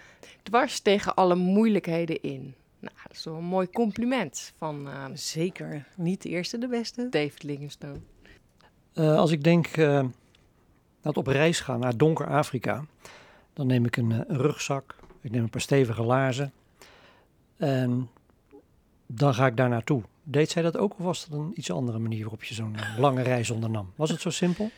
Dwars 0.43 0.79
tegen 0.79 1.15
alle 1.15 1.35
moeilijkheden 1.35 2.21
in. 2.21 2.55
Nou, 2.79 2.95
dat 3.07 3.17
is 3.17 3.23
wel 3.23 3.35
een 3.35 3.43
mooi 3.43 3.69
compliment 3.69 4.53
van... 4.57 4.87
Uh, 4.87 5.05
Zeker. 5.13 5.87
Niet 5.95 6.21
de 6.21 6.29
eerste, 6.29 6.57
de 6.57 6.67
beste. 6.67 7.07
David 7.09 7.43
Livingstone. 7.43 7.99
Uh, 8.93 9.17
als 9.17 9.31
ik 9.31 9.43
denk 9.43 9.77
uh, 9.77 10.05
dat 11.01 11.17
op 11.17 11.27
reis 11.27 11.59
gaan 11.59 11.79
naar 11.79 11.97
donker 11.97 12.27
Afrika, 12.27 12.85
dan 13.55 13.67
neem 13.67 13.85
ik 13.85 13.97
een, 13.97 14.11
een, 14.11 14.37
rugzak, 14.37 14.95
ik 15.21 15.31
neem 15.31 15.43
een 15.43 15.49
paar 15.49 15.61
stevige 15.61 16.03
laarzen 16.03 16.53
en 17.57 18.09
dan 19.05 19.33
ga 19.33 19.45
ik 19.45 19.57
daar 19.57 19.69
naartoe. 19.69 20.01
Deed 20.23 20.49
zij 20.49 20.61
dat 20.61 20.77
ook 20.77 20.91
of 20.91 21.05
was 21.05 21.27
dat 21.27 21.39
een 21.39 21.51
iets 21.55 21.71
andere 21.71 21.99
manier 21.99 22.21
waarop 22.21 22.43
je 22.43 22.53
zo'n 22.53 22.75
lange 22.97 23.21
reis 23.21 23.49
ondernam? 23.49 23.91
Was 23.95 24.09
het 24.09 24.21
zo 24.21 24.29
simpel? 24.29 24.71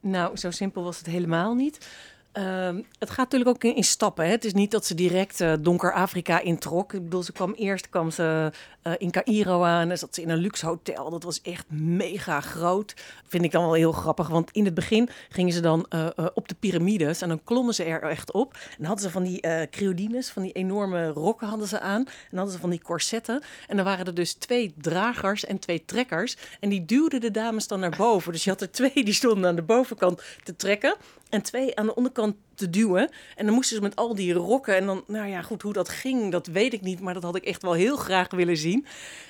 Nou, 0.00 0.36
zo 0.36 0.50
simpel 0.50 0.82
was 0.82 0.98
het 0.98 1.06
helemaal 1.06 1.54
niet. 1.54 1.88
Uh, 2.38 2.68
het 2.98 3.10
gaat 3.10 3.30
natuurlijk 3.30 3.50
ook 3.50 3.64
in, 3.64 3.84
stappen. 3.84 4.24
Hè? 4.24 4.30
Het 4.30 4.44
is 4.44 4.52
niet 4.52 4.70
dat 4.70 4.86
ze 4.86 4.94
direct 4.94 5.40
uh, 5.40 5.52
donker 5.60 5.92
Afrika 5.92 6.40
introk. 6.40 6.92
Ik 6.92 7.02
bedoel, 7.02 7.22
ze 7.22 7.32
kwam 7.32 7.52
eerst 7.52 7.88
kwam 7.88 8.10
ze, 8.10 8.52
uh, 8.82 8.92
in 8.98 9.10
Cairo 9.10 9.62
aan 9.62 9.90
en 9.90 9.98
zat 9.98 10.14
ze 10.14 10.22
in 10.22 10.30
een 10.30 10.38
luxe 10.38 10.66
hotel. 10.66 11.10
Dat 11.10 11.22
was 11.22 11.42
echt 11.42 11.70
mega 11.70 12.40
groot. 12.40 12.94
Vind 13.26 13.44
ik 13.44 13.50
dan 13.50 13.62
wel 13.62 13.72
heel 13.72 13.92
grappig, 13.92 14.28
want 14.28 14.50
in 14.50 14.64
het 14.64 14.74
begin 14.74 15.08
gingen 15.28 15.52
ze 15.52 15.60
dan 15.60 15.86
uh, 15.94 16.08
op 16.34 16.48
de 16.48 16.54
piramides 16.54 17.22
en 17.22 17.28
dan 17.28 17.44
klommen 17.44 17.74
ze 17.74 17.84
er 17.84 18.02
echt 18.02 18.32
op. 18.32 18.58
En 18.78 18.84
hadden 18.84 19.04
ze 19.04 19.10
van 19.10 19.22
die 19.22 19.68
creodines, 19.70 20.30
van 20.30 20.42
die 20.42 20.52
enorme 20.52 21.08
rokken 21.08 21.48
hadden 21.48 21.68
ze 21.68 21.80
aan. 21.80 22.06
En 22.30 22.36
hadden 22.36 22.54
ze 22.54 22.60
van 22.60 22.70
die 22.70 22.82
corsetten. 22.82 23.42
En 23.68 23.76
dan 23.76 23.84
waren 23.84 24.06
er 24.06 24.14
dus 24.14 24.32
twee 24.32 24.74
dragers 24.80 25.44
en 25.44 25.58
twee 25.58 25.84
trekkers. 25.84 26.36
En 26.60 26.68
die 26.68 26.84
duwden 26.84 27.20
de 27.20 27.30
dames 27.30 27.68
dan 27.68 27.80
naar 27.80 27.96
boven. 27.96 28.32
Dus 28.32 28.44
je 28.44 28.50
had 28.50 28.60
er 28.60 28.70
twee 28.70 29.04
die 29.04 29.14
stonden 29.14 29.48
aan 29.48 29.56
de 29.56 29.62
bovenkant 29.62 30.22
te 30.42 30.56
trekken 30.56 30.96
en 31.34 31.42
twee 31.42 31.76
aan 31.76 31.86
de 31.86 31.94
onderkant 31.94 32.34
te 32.54 32.70
duwen. 32.70 33.10
En 33.36 33.46
dan 33.46 33.54
moesten 33.54 33.76
ze 33.76 33.82
met 33.82 33.96
al 33.96 34.14
die 34.14 34.32
rokken. 34.32 34.76
En 34.76 34.86
dan, 34.86 35.04
nou 35.06 35.28
ja, 35.28 35.42
goed, 35.42 35.62
hoe 35.62 35.72
dat 35.72 35.88
ging, 35.88 36.32
dat 36.32 36.46
weet 36.46 36.72
ik 36.72 36.80
niet. 36.80 37.00
Maar 37.00 37.14
dat 37.14 37.22
had 37.22 37.36
ik 37.36 37.44
echt 37.44 37.62
wel 37.62 37.72
heel 37.72 37.96
graag 37.96 38.30
willen 38.30 38.56
zien. 38.56 38.86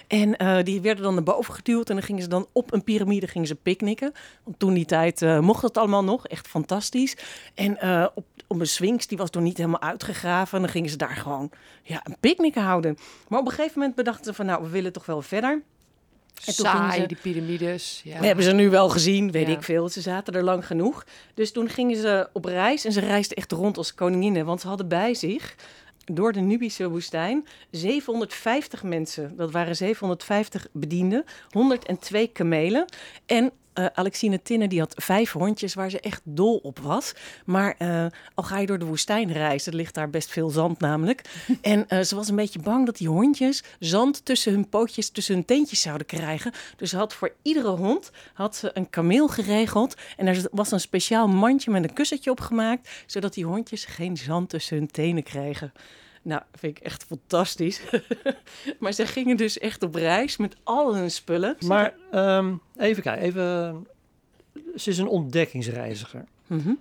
En 0.07 0.43
uh, 0.43 0.63
die 0.63 0.81
werden 0.81 1.05
dan 1.05 1.15
naar 1.15 1.23
boven 1.23 1.55
geduwd. 1.55 1.89
En 1.89 1.95
dan 1.95 2.05
gingen 2.05 2.23
ze 2.23 2.29
dan 2.29 2.47
op 2.53 2.73
een 2.73 2.85
piramide 2.85 3.27
gingen 3.27 3.49
ze 3.49 3.55
picknicken. 3.55 4.13
Want 4.45 4.59
toen 4.59 4.75
die 4.75 4.85
tijd 4.85 5.23
uh, 5.23 5.41
mocht 5.41 5.63
dat 5.63 5.79
allemaal 5.79 6.05
nog. 6.05 6.27
Echt 6.27 6.49
fantastisch. 6.49 7.17
En 7.55 7.79
uh, 7.85 8.07
op, 8.15 8.27
op 8.47 8.61
een 8.61 8.67
Sphinx, 8.67 9.07
die 9.07 9.19
was 9.19 9.31
toen 9.31 9.43
niet 9.43 9.57
helemaal 9.57 9.81
uitgegraven. 9.81 10.57
En 10.57 10.63
dan 10.63 10.73
gingen 10.73 10.91
ze 10.91 10.97
daar 10.97 11.17
gewoon 11.17 11.51
ja, 11.83 12.01
een 12.05 12.17
picknick 12.21 12.55
houden. 12.55 12.97
Maar 13.29 13.41
op 13.41 13.47
een 13.47 13.53
gegeven 13.53 13.79
moment 13.79 13.97
bedachten 13.97 14.25
ze 14.25 14.35
van, 14.35 14.47
nou, 14.47 14.63
we 14.63 14.69
willen 14.69 14.93
toch 14.93 15.07
wel 15.07 15.23
verder. 15.23 15.63
En 16.45 16.53
Saai, 16.53 17.01
ze, 17.01 17.07
die 17.07 17.17
piramides. 17.23 18.01
Ja. 18.05 18.21
We 18.21 18.27
hebben 18.27 18.45
ze 18.45 18.53
nu 18.53 18.71
wel 18.71 18.89
gezien, 18.89 19.31
weet 19.31 19.47
ja. 19.47 19.53
ik 19.53 19.63
veel. 19.63 19.89
Ze 19.89 20.01
zaten 20.01 20.35
er 20.35 20.43
lang 20.43 20.67
genoeg. 20.67 21.05
Dus 21.35 21.53
toen 21.53 21.69
gingen 21.69 21.97
ze 21.97 22.29
op 22.33 22.45
reis 22.45 22.85
en 22.85 22.93
ze 22.93 23.01
reisden 23.01 23.37
echt 23.37 23.53
rond 23.53 23.77
als 23.77 23.95
koninginnen. 23.95 24.47
Want 24.47 24.61
ze 24.61 24.69
hadden 24.69 24.89
bij 24.89 25.15
zich 25.15 25.55
door 26.05 26.33
de 26.33 26.41
Nubische 26.41 26.89
woestijn 26.89 27.47
750 27.71 28.83
mensen. 28.83 29.37
Dat 29.37 29.51
waren 29.51 29.77
750 29.77 30.67
bedienden, 30.73 31.25
102 31.51 32.27
kamelen 32.27 32.85
en 33.27 33.53
uh, 33.75 33.87
Alexine 33.95 34.43
Tinne 34.43 34.69
die 34.69 34.81
had 34.81 34.95
vijf 34.97 35.33
hondjes 35.33 35.75
waar 35.75 35.91
ze 35.91 36.01
echt 36.01 36.21
dol 36.25 36.57
op 36.57 36.79
was. 36.79 37.15
Maar 37.45 37.75
uh, 37.79 38.07
al 38.35 38.45
ga 38.45 38.59
je 38.59 38.67
door 38.67 38.79
de 38.79 38.85
woestijn 38.85 39.33
reizen, 39.33 39.73
er 39.73 39.79
ligt 39.79 39.95
daar 39.95 40.11
best 40.11 40.31
veel 40.31 40.51
zand 40.51 40.81
namelijk. 40.81 41.23
en 41.61 41.85
uh, 41.89 42.01
ze 42.01 42.15
was 42.15 42.29
een 42.29 42.37
beetje 42.37 42.59
bang 42.59 42.87
dat 42.87 42.97
die 42.97 43.09
hondjes 43.09 43.63
zand 43.79 44.25
tussen 44.25 44.53
hun 44.53 44.69
pootjes, 44.69 45.11
tussen 45.11 45.35
hun 45.35 45.45
teentjes 45.45 45.81
zouden 45.81 46.07
krijgen. 46.07 46.53
Dus 46.77 46.91
ze 46.91 46.97
had 46.97 47.15
voor 47.15 47.35
iedere 47.43 47.69
hond 47.69 48.11
had 48.35 48.57
ze 48.57 48.71
een 48.75 48.91
kameel 48.91 49.29
geregeld. 49.29 49.95
En 50.17 50.27
er 50.27 50.49
was 50.51 50.71
een 50.71 50.81
speciaal 50.81 51.29
mandje 51.29 51.71
met 51.71 51.85
een 51.85 51.93
kussentje 51.93 52.31
opgemaakt, 52.31 52.89
zodat 53.07 53.35
die 53.35 53.45
hondjes 53.45 53.85
geen 53.85 54.17
zand 54.17 54.49
tussen 54.49 54.77
hun 54.77 54.91
tenen 54.91 55.23
kregen. 55.23 55.73
Nou, 56.25 56.43
vind 56.53 56.79
ik 56.79 56.85
echt 56.85 57.05
fantastisch. 57.05 57.81
maar 58.81 58.93
ze 58.93 59.07
gingen 59.07 59.37
dus 59.37 59.59
echt 59.59 59.83
op 59.83 59.95
reis 59.95 60.37
met 60.37 60.57
al 60.63 60.97
hun 60.97 61.11
spullen. 61.11 61.57
Maar 61.67 61.95
um, 62.15 62.61
even 62.77 63.03
kijken, 63.03 63.23
even. 63.23 63.87
Ze 64.77 64.91
is 64.91 64.99
een 64.99 65.09
ontdekkingsreiziger. 65.09 66.25
Mm 66.47 66.61
-hmm. 66.61 66.79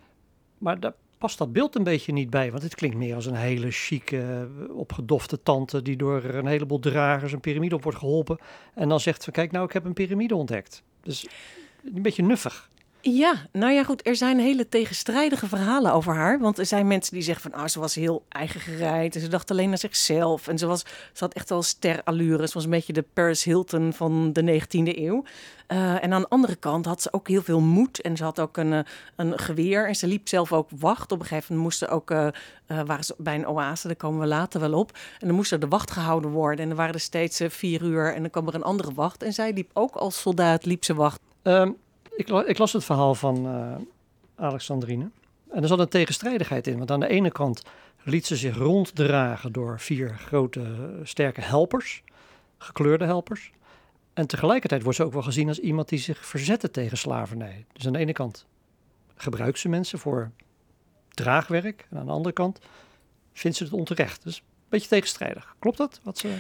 Maar 0.58 0.80
daar 0.80 0.94
past 1.18 1.38
dat 1.38 1.54
beeld 1.54 1.76
een 1.76 1.84
beetje 1.84 2.14
niet 2.14 2.30
bij. 2.30 2.52
Want 2.52 2.64
het 2.64 2.76
klinkt 2.76 2.98
meer 2.98 3.16
als 3.16 3.26
een 3.26 3.36
hele 3.36 3.72
chique, 3.72 4.48
opgedofte 4.70 5.44
tante... 5.44 5.82
die 5.82 5.98
door 5.98 6.24
een 6.24 6.46
heleboel 6.46 6.80
dragers 6.80 7.32
een 7.32 7.40
piramide 7.40 7.76
op 7.76 7.84
wordt 7.84 7.98
geholpen. 7.98 8.38
En 8.74 8.90
dan 8.90 9.00
zegt 9.00 9.24
ze, 9.24 9.32
kijk 9.32 9.52
nou, 9.52 9.66
ik 9.66 9.74
heb 9.74 9.86
een 9.86 9.94
piramide 9.94 10.36
ontdekt. 10.36 10.84
Dus 11.02 11.28
een 11.94 12.02
beetje 12.02 12.24
nuffig. 12.24 12.70
Ja, 13.06 13.34
nou 13.52 13.74
ja, 13.74 13.84
goed. 13.84 14.08
Er 14.08 14.16
zijn 14.16 14.40
hele 14.40 14.70
tegenstrijdige 14.70 15.48
verhalen 15.48 15.94
over 15.94 16.14
haar. 16.14 16.40
Want 16.40 16.58
er 16.58 16.66
zijn 16.66 16.88
mensen 16.88 17.14
die 17.14 17.22
zeggen 17.24 17.52
van, 17.52 17.62
ah, 17.62 17.68
ze 17.68 17.80
was 17.80 17.96
heel 17.96 18.26
eigen 18.30 18.60
gereid. 18.60 19.16
En 19.16 19.22
ze 19.22 19.28
dacht 19.28 19.52
alleen 19.52 19.70
naar 19.70 19.78
zichzelf. 19.78 20.48
En 20.48 20.58
ze, 20.58 20.66
was, 20.66 20.80
ze 21.14 21.24
had 21.24 21.34
echt 21.34 21.50
wel 21.50 21.62
sterallure. 21.62 22.48
Ze 22.48 22.54
was 22.54 22.64
een 22.64 22.70
beetje 22.70 22.94
de 22.94 23.06
Paris 23.14 23.44
Hilton 23.44 23.94
van 23.94 24.34
de 24.34 24.62
19e 24.62 24.98
eeuw. 24.98 25.24
Uh, 25.68 26.04
en 26.04 26.14
aan 26.14 26.22
de 26.22 26.30
andere 26.30 26.56
kant 26.56 26.86
had 26.86 27.02
ze 27.02 27.14
ook 27.14 27.28
heel 27.28 27.42
veel 27.42 27.60
moed. 27.60 28.02
En 28.02 28.18
ze 28.18 28.24
had 28.24 28.40
ook 28.40 28.58
een, 28.58 28.74
eh, 28.74 28.80
een 29.16 29.40
geweer. 29.40 29.88
En 29.88 29.96
ze 29.96 30.08
liep 30.08 30.28
zelf 30.28 30.54
ook 30.54 30.70
wacht. 30.80 31.12
Op 31.12 31.20
een 31.20 31.26
gegeven 31.26 31.56
moment 31.56 31.64
moesten 31.64 31.90
ook, 31.90 32.12
uh, 32.12 32.28
waren 32.68 33.04
ze 33.04 33.16
bij 33.18 33.36
een 33.36 33.48
oase, 33.48 33.88
daar 33.88 33.96
komen 33.96 34.20
we 34.20 34.28
later 34.28 34.60
wel 34.60 34.74
op. 34.74 34.92
En 35.20 35.28
dan 35.28 35.36
moest 35.36 35.52
er 35.52 35.60
de 35.60 35.68
wacht 35.68 35.92
gehouden 35.92 36.32
worden. 36.32 36.66
En 36.66 36.72
er 36.72 36.78
waren 36.78 36.94
er 36.94 37.00
steeds 37.00 37.42
vier 37.48 37.82
uur. 37.82 38.14
En 38.14 38.22
dan 38.22 38.30
kwam 38.30 38.48
er 38.48 38.56
een 38.56 38.64
andere 38.64 38.94
wacht. 38.94 39.24
En 39.24 39.34
zij 39.34 39.54
liep 39.54 39.70
ook 39.74 39.96
als 39.96 40.22
soldaat, 40.22 40.66
liep 40.66 40.84
ze 40.84 40.94
wacht. 40.94 41.20
Um, 41.44 41.78
ik, 42.16 42.58
las 42.58 42.74
het 42.74 42.84
verhaal 42.84 43.16
van 43.16 43.48
uh, 43.48 43.76
Alexandrine. 44.36 45.10
En 45.52 45.62
er 45.62 45.68
zat 45.68 45.80
een 45.80 45.88
tegenstrijdigheid 45.88 46.68
in. 46.68 46.78
Want 46.78 46.92
aan 46.92 47.00
de 47.00 47.08
ene 47.08 47.32
kant 47.32 47.64
liet 48.04 48.26
ze 48.26 48.36
zich 48.36 48.58
ronddragen 48.58 49.52
door 49.52 49.80
vier 49.80 50.18
grote, 50.18 51.00
sterke 51.04 51.42
helpers. 51.42 52.04
Gekleurde 52.58 53.06
helpers. 53.06 53.52
En 54.14 54.28
tegelijkertijd 54.28 54.82
wordt 54.82 54.98
ze 54.98 55.04
ook 55.04 55.14
wel 55.14 55.22
gezien 55.22 55.48
als 55.48 55.60
iemand 55.60 55.90
die 55.90 56.00
zich 56.00 56.26
verzette 56.26 56.72
tegen 56.72 56.98
slavernij. 56.98 57.66
Dus 57.74 57.86
aan 57.86 57.94
de 57.94 58.00
ene 58.00 58.14
kant 58.14 58.46
gebruikt 59.16 59.60
ze 59.60 59.70
mensen 59.70 60.00
voor 60.00 60.32
draagwerk. 61.10 61.88
En 61.90 61.98
aan 61.98 62.06
de 62.06 62.12
andere 62.12 62.34
kant 62.34 62.60
vindt 63.34 63.58
ze 63.58 63.64
het 63.64 63.74
onterecht. 63.74 64.24
Dus 64.24 64.38
een 64.38 64.44
beetje 64.70 64.88
tegenstrijdig. 64.88 65.56
Klopt 65.60 65.78
dat? 65.78 66.00
Wat 66.04 66.18
ze... 66.18 66.38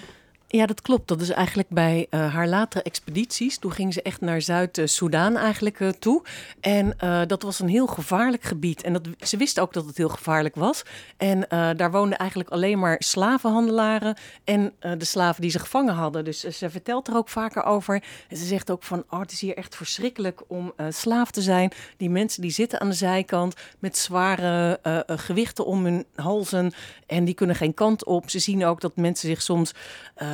Ja, 0.55 0.65
dat 0.65 0.81
klopt. 0.81 1.07
Dat 1.07 1.21
is 1.21 1.29
eigenlijk 1.29 1.69
bij 1.69 2.07
uh, 2.09 2.33
haar 2.33 2.47
latere 2.47 2.83
expedities. 2.83 3.57
Toen 3.57 3.71
ging 3.71 3.93
ze 3.93 4.01
echt 4.01 4.21
naar 4.21 4.41
Zuid-Soedan 4.41 5.37
eigenlijk 5.37 5.79
uh, 5.79 5.89
toe. 5.89 6.23
En 6.59 6.93
uh, 7.03 7.21
dat 7.27 7.43
was 7.43 7.59
een 7.59 7.67
heel 7.67 7.87
gevaarlijk 7.87 8.43
gebied. 8.43 8.83
En 8.83 8.93
dat, 8.93 9.07
ze 9.19 9.37
wisten 9.37 9.63
ook 9.63 9.73
dat 9.73 9.85
het 9.85 9.97
heel 9.97 10.09
gevaarlijk 10.09 10.55
was. 10.55 10.83
En 11.17 11.45
daar 11.77 11.91
woonden 11.91 12.17
eigenlijk 12.17 12.49
alleen 12.49 12.79
maar 12.79 12.95
slavenhandelaren 12.99 14.17
en 14.43 14.73
de 14.79 15.05
slaven 15.05 15.41
die 15.41 15.51
ze 15.51 15.59
gevangen 15.59 15.93
hadden. 15.93 16.25
Dus 16.25 16.39
ze 16.39 16.69
vertelt 16.69 17.07
er 17.07 17.15
ook 17.15 17.29
vaker 17.29 17.63
over. 17.63 18.03
En 18.29 18.37
ze 18.37 18.45
zegt 18.45 18.71
ook 18.71 18.83
van, 18.83 19.03
oh, 19.09 19.19
het 19.19 19.31
is 19.31 19.41
hier 19.41 19.57
echt 19.57 19.75
verschrikkelijk 19.75 20.41
om 20.47 20.73
slaaf 20.89 21.31
te 21.31 21.41
zijn. 21.41 21.71
Die 21.97 22.09
mensen 22.09 22.41
die 22.41 22.51
zitten 22.51 22.79
aan 22.79 22.89
de 22.89 22.95
zijkant 22.95 23.55
met 23.79 23.97
zware 23.97 24.79
gewichten 25.07 25.65
om 25.65 25.83
hun 25.83 26.05
halzen. 26.15 26.73
En 27.05 27.25
die 27.25 27.35
kunnen 27.35 27.55
geen 27.55 27.73
kant 27.73 28.05
op. 28.05 28.29
Ze 28.29 28.39
zien 28.39 28.65
ook 28.65 28.81
dat 28.81 28.95
mensen 28.95 29.29
zich 29.29 29.41
soms 29.41 29.73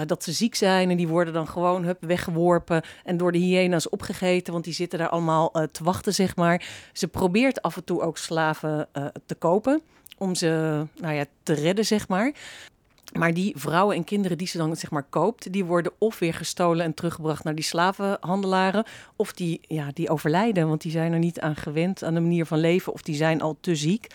dat 0.10 0.24
ze 0.24 0.32
ziek 0.32 0.56
zijn 0.56 0.90
en 0.90 0.98
die 0.98 1.08
worden 1.08 1.34
dan 1.34 1.48
gewoon 1.48 1.84
hup, 1.84 1.98
weggeworpen 2.06 2.82
en 3.04 3.18
door 3.18 3.32
de 3.32 3.38
hyena's 3.38 3.90
opgegeten, 3.90 4.54
want 4.54 4.66
die 4.66 4.74
zitten 4.74 5.00
daar 5.00 5.10
allemaal 5.10 5.50
uh, 5.54 5.64
te 5.64 5.84
wachten, 5.84 6.14
zeg 6.14 6.36
maar. 6.36 6.68
Ze 6.94 7.08
probeert 7.08 7.62
af 7.62 7.76
en 7.76 7.84
toe 7.84 8.02
ook 8.02 8.18
slaven 8.18 8.88
uh, 8.94 9.06
te 9.26 9.36
kopen 9.36 9.82
om 10.18 10.36
ze 10.36 10.84
nou 10.96 11.14
ja, 11.14 11.26
te 11.44 11.54
redden, 11.54 11.86
zeg 11.86 12.08
maar. 12.08 12.34
Maar 13.14 13.34
die 13.34 13.54
vrouwen 13.58 13.96
en 13.96 14.04
kinderen 14.04 14.38
die 14.38 14.48
ze 14.48 14.58
dan 14.58 14.76
zeg 14.76 14.92
maar 14.92 15.06
koopt, 15.10 15.52
die 15.54 15.66
worden 15.66 15.92
of 15.98 16.20
weer 16.20 16.34
gestolen 16.34 16.86
en 16.86 16.94
teruggebracht 16.94 17.44
naar 17.44 17.56
die 17.56 17.64
slavenhandelaren, 17.64 18.86
of 19.16 19.34
die, 19.34 19.60
ja, 19.62 19.88
die 19.94 20.10
overlijden, 20.10 20.68
want 20.68 20.82
die 20.82 20.92
zijn 20.92 21.14
er 21.14 21.20
niet 21.20 21.40
aan 21.40 21.56
gewend 21.56 22.04
aan 22.04 22.14
de 22.14 22.20
manier 22.20 22.46
van 22.46 22.60
leven, 22.60 22.94
of 22.94 23.02
die 23.02 23.16
zijn 23.16 23.42
al 23.42 23.58
te 23.62 23.76
ziek. 23.76 24.08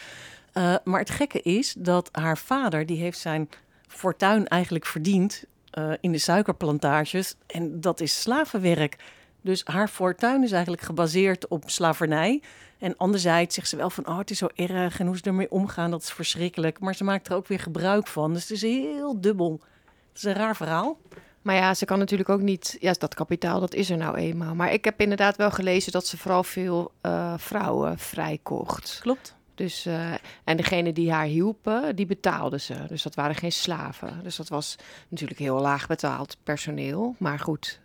Uh, 0.54 0.74
maar 0.84 1.00
het 1.00 1.10
gekke 1.10 1.42
is 1.42 1.74
dat 1.78 2.08
haar 2.12 2.38
vader, 2.38 2.86
die 2.86 2.98
heeft 2.98 3.18
zijn 3.18 3.48
fortuin 3.88 4.48
eigenlijk 4.48 4.86
verdiend 4.86 5.44
uh, 5.78 5.92
in 6.00 6.12
de 6.12 6.18
suikerplantages. 6.18 7.34
En 7.46 7.80
dat 7.80 8.00
is 8.00 8.20
slavenwerk. 8.20 8.96
Dus 9.40 9.62
haar 9.64 9.88
fortuin 9.88 10.42
is 10.42 10.52
eigenlijk 10.52 10.82
gebaseerd 10.82 11.48
op 11.48 11.70
slavernij. 11.70 12.42
En 12.78 12.96
anderzijds 12.96 13.54
zegt 13.54 13.68
ze 13.68 13.76
wel 13.76 13.90
van, 13.90 14.06
oh, 14.06 14.18
het 14.18 14.30
is 14.30 14.38
zo 14.38 14.48
erg 14.54 15.00
en 15.00 15.06
hoe 15.06 15.16
ze 15.16 15.22
ermee 15.22 15.50
omgaan, 15.50 15.90
dat 15.90 16.02
is 16.02 16.12
verschrikkelijk. 16.12 16.80
Maar 16.80 16.94
ze 16.94 17.04
maakt 17.04 17.28
er 17.28 17.34
ook 17.34 17.46
weer 17.46 17.60
gebruik 17.60 18.06
van. 18.06 18.32
Dus 18.32 18.42
het 18.42 18.50
is 18.50 18.62
heel 18.62 19.20
dubbel. 19.20 19.60
Het 20.08 20.16
is 20.16 20.22
een 20.22 20.32
raar 20.32 20.56
verhaal. 20.56 20.98
Maar 21.42 21.54
ja, 21.54 21.74
ze 21.74 21.84
kan 21.84 21.98
natuurlijk 21.98 22.28
ook 22.28 22.40
niet. 22.40 22.76
Ja, 22.80 22.92
dat 22.98 23.14
kapitaal, 23.14 23.60
dat 23.60 23.74
is 23.74 23.90
er 23.90 23.96
nou 23.96 24.16
eenmaal. 24.16 24.54
Maar 24.54 24.72
ik 24.72 24.84
heb 24.84 25.00
inderdaad 25.00 25.36
wel 25.36 25.50
gelezen 25.50 25.92
dat 25.92 26.06
ze 26.06 26.18
vooral 26.18 26.44
veel 26.44 26.92
uh, 27.02 27.34
vrouwen 27.36 27.98
vrijkocht. 27.98 28.98
Klopt. 29.02 29.34
Dus, 29.54 29.87
uh, 29.87 30.12
en 30.44 30.56
degene 30.56 30.92
die 30.92 31.12
haar 31.12 31.25
hielpen, 31.25 31.96
die 31.96 32.06
betaalden 32.06 32.61
ze. 32.61 32.75
Dus 32.88 33.02
dat 33.02 33.14
waren 33.14 33.34
geen 33.34 33.52
slaven. 33.52 34.20
Dus 34.23 34.37
dat 34.37 34.49
was 34.49 34.76
natuurlijk 35.08 35.40
heel 35.40 35.61
laag 35.61 35.87
betaald 35.87 36.37
personeel. 36.42 37.14
Maar 37.18 37.38
goed. 37.38 37.80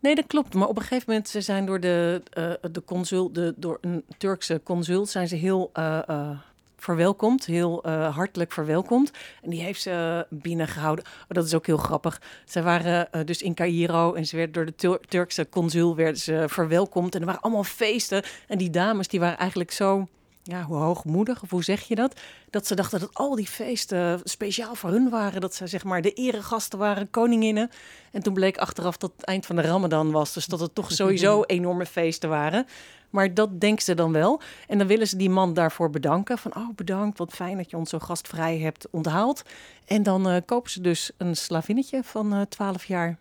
Nee, 0.00 0.14
dat 0.14 0.26
klopt. 0.26 0.54
Maar 0.54 0.68
op 0.68 0.76
een 0.76 0.82
gegeven 0.82 1.04
moment 1.06 1.28
zijn 1.28 1.66
door 1.66 1.80
de, 1.80 2.22
uh, 2.38 2.52
de 2.72 2.84
consul, 2.84 3.32
de, 3.32 3.54
door 3.56 3.78
een 3.80 4.04
Turkse 4.18 4.60
consul, 4.64 5.06
zijn 5.06 5.28
ze 5.28 5.36
heel 5.36 5.70
uh, 5.74 6.30
verwelkomd, 6.76 7.44
heel 7.46 7.88
hartelijk 7.88 8.52
verwelkomd. 8.52 9.10
En 9.42 9.50
die 9.50 9.62
heeft 9.62 9.82
ze 9.82 10.26
binnengehouden. 10.30 11.04
Oh, 11.04 11.28
dat 11.28 11.44
is 11.44 11.54
ook 11.54 11.66
heel 11.66 11.76
grappig. 11.76 12.20
Ze 12.44 12.62
waren 12.62 13.26
dus 13.26 13.42
in 13.42 13.54
Cairo 13.54 14.14
en 14.14 14.26
ze 14.26 14.36
werden 14.36 14.74
door 14.76 14.96
de 14.96 15.00
Turkse 15.08 15.48
consul 15.48 15.96
werden 15.96 16.20
ze 16.20 16.44
verwelkomd. 16.48 17.14
En 17.14 17.20
er 17.20 17.26
waren 17.26 17.40
allemaal 17.40 17.64
feesten. 17.64 18.22
En 18.48 18.58
die 18.58 18.70
dames 18.70 19.08
die 19.08 19.20
waren 19.20 19.38
eigenlijk 19.38 19.70
zo 19.70 20.08
ja, 20.46 20.62
hoe 20.62 20.76
hoogmoedig, 20.76 21.42
of 21.42 21.50
hoe 21.50 21.64
zeg 21.64 21.82
je 21.82 21.94
dat? 21.94 22.20
Dat 22.50 22.66
ze 22.66 22.74
dachten 22.74 23.00
dat 23.00 23.14
al 23.14 23.34
die 23.34 23.46
feesten 23.46 24.20
speciaal 24.24 24.74
voor 24.74 24.90
hun 24.90 25.08
waren. 25.08 25.40
Dat 25.40 25.54
ze 25.54 25.66
zeg 25.66 25.84
maar 25.84 26.02
de 26.02 26.12
eregasten 26.12 26.78
waren, 26.78 27.10
koninginnen. 27.10 27.70
En 28.12 28.22
toen 28.22 28.34
bleek 28.34 28.58
achteraf 28.58 28.96
dat 28.96 29.12
het 29.16 29.26
eind 29.26 29.46
van 29.46 29.56
de 29.56 29.62
Ramadan 29.62 30.10
was. 30.10 30.32
Dus 30.32 30.46
dat 30.46 30.60
het 30.60 30.74
toch 30.74 30.92
sowieso 31.02 31.42
enorme 31.42 31.86
feesten 31.86 32.28
waren. 32.28 32.66
Maar 33.10 33.34
dat 33.34 33.60
denken 33.60 33.84
ze 33.84 33.94
dan 33.94 34.12
wel. 34.12 34.40
En 34.68 34.78
dan 34.78 34.86
willen 34.86 35.08
ze 35.08 35.16
die 35.16 35.30
man 35.30 35.54
daarvoor 35.54 35.90
bedanken. 35.90 36.38
Van, 36.38 36.56
oh 36.56 36.74
bedankt, 36.74 37.18
wat 37.18 37.32
fijn 37.32 37.56
dat 37.56 37.70
je 37.70 37.76
ons 37.76 37.90
zo 37.90 37.98
gastvrij 37.98 38.58
hebt 38.58 38.88
onthaald. 38.90 39.42
En 39.84 40.02
dan 40.02 40.30
uh, 40.30 40.36
kopen 40.46 40.70
ze 40.70 40.80
dus 40.80 41.10
een 41.16 41.36
slavinnetje 41.36 42.02
van 42.02 42.34
uh, 42.34 42.40
eh, 42.40 42.46
12 42.46 42.84
jaar. 42.84 43.18